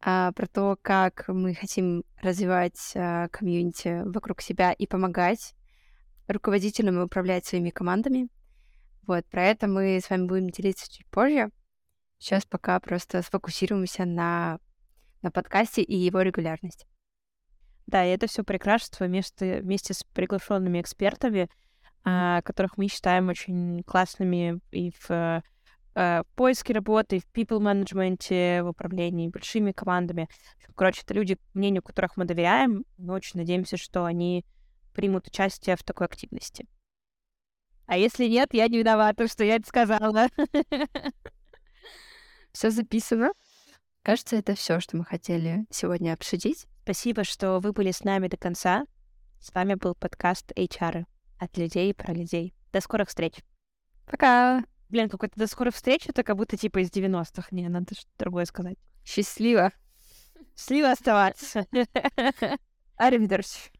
а, 0.00 0.32
про 0.32 0.46
то, 0.46 0.76
как 0.82 1.28
мы 1.28 1.54
хотим 1.54 2.04
развивать 2.20 2.92
а, 2.96 3.28
комьюнити 3.28 4.02
вокруг 4.04 4.42
себя 4.42 4.72
и 4.72 4.86
помогать 4.86 5.54
руководителям 6.26 6.98
управлять 6.98 7.46
своими 7.46 7.70
командами. 7.70 8.28
Вот, 9.06 9.24
про 9.26 9.44
это 9.44 9.68
мы 9.68 10.00
с 10.02 10.10
вами 10.10 10.26
будем 10.26 10.50
делиться 10.50 10.90
чуть 10.90 11.06
позже. 11.08 11.50
Сейчас 12.18 12.44
пока 12.44 12.78
просто 12.80 13.22
сфокусируемся 13.22 14.04
на, 14.04 14.58
на 15.22 15.30
подкасте 15.30 15.82
и 15.82 15.96
его 15.96 16.20
регулярности. 16.22 16.86
Да, 17.86 18.04
и 18.04 18.10
это 18.10 18.28
все 18.28 18.44
прекрасно 18.44 19.06
вместе, 19.06 19.60
вместе 19.60 19.94
с 19.94 20.02
приглашенными 20.02 20.80
экспертами— 20.80 21.48
которых 22.04 22.76
мы 22.76 22.88
считаем 22.88 23.28
очень 23.28 23.82
классными 23.84 24.60
и 24.70 24.90
в 24.90 25.42
э, 25.94 26.22
поиске 26.34 26.72
работы, 26.72 27.20
в 27.20 27.36
people 27.36 27.60
management, 27.60 28.62
в 28.62 28.68
управлении 28.68 29.28
большими 29.28 29.72
командами. 29.72 30.28
Короче, 30.74 31.02
это 31.04 31.14
люди, 31.14 31.38
мнению 31.54 31.82
которых 31.82 32.16
мы 32.16 32.24
доверяем. 32.24 32.84
Мы 32.98 33.14
очень 33.14 33.40
надеемся, 33.40 33.76
что 33.76 34.04
они 34.04 34.44
примут 34.94 35.28
участие 35.28 35.76
в 35.76 35.82
такой 35.82 36.06
активности. 36.06 36.66
А 37.86 37.96
если 37.96 38.26
нет, 38.26 38.50
я 38.52 38.68
не 38.68 38.78
виновата, 38.78 39.28
что 39.28 39.44
я 39.44 39.56
это 39.56 39.68
сказала. 39.68 40.28
Все 42.52 42.70
записано. 42.70 43.32
Кажется, 44.02 44.36
это 44.36 44.54
все, 44.54 44.80
что 44.80 44.96
мы 44.96 45.04
хотели 45.04 45.64
сегодня 45.70 46.12
обсудить. 46.12 46.66
Спасибо, 46.82 47.22
что 47.22 47.60
вы 47.60 47.72
были 47.72 47.92
с 47.92 48.02
нами 48.02 48.28
до 48.28 48.36
конца. 48.36 48.84
С 49.40 49.54
вами 49.54 49.74
был 49.74 49.94
подкаст 49.94 50.52
HR 50.56 51.04
от 51.42 51.56
людей 51.56 51.92
про 51.92 52.12
людей. 52.12 52.54
До 52.72 52.80
скорых 52.80 53.08
встреч. 53.08 53.34
Пока. 54.06 54.64
Блин, 54.88 55.08
какой-то 55.08 55.38
до 55.38 55.46
скорой 55.46 55.72
встречи, 55.72 56.08
это 56.08 56.22
как 56.22 56.36
будто 56.36 56.56
типа 56.56 56.80
из 56.80 56.90
90-х. 56.90 57.48
Не, 57.50 57.68
надо 57.68 57.94
что-то 57.94 58.10
другое 58.18 58.44
сказать. 58.44 58.76
Счастливо. 59.04 59.72
Счастливо 60.56 60.90
оставаться. 60.90 61.66
Аривидерчи. 62.96 63.70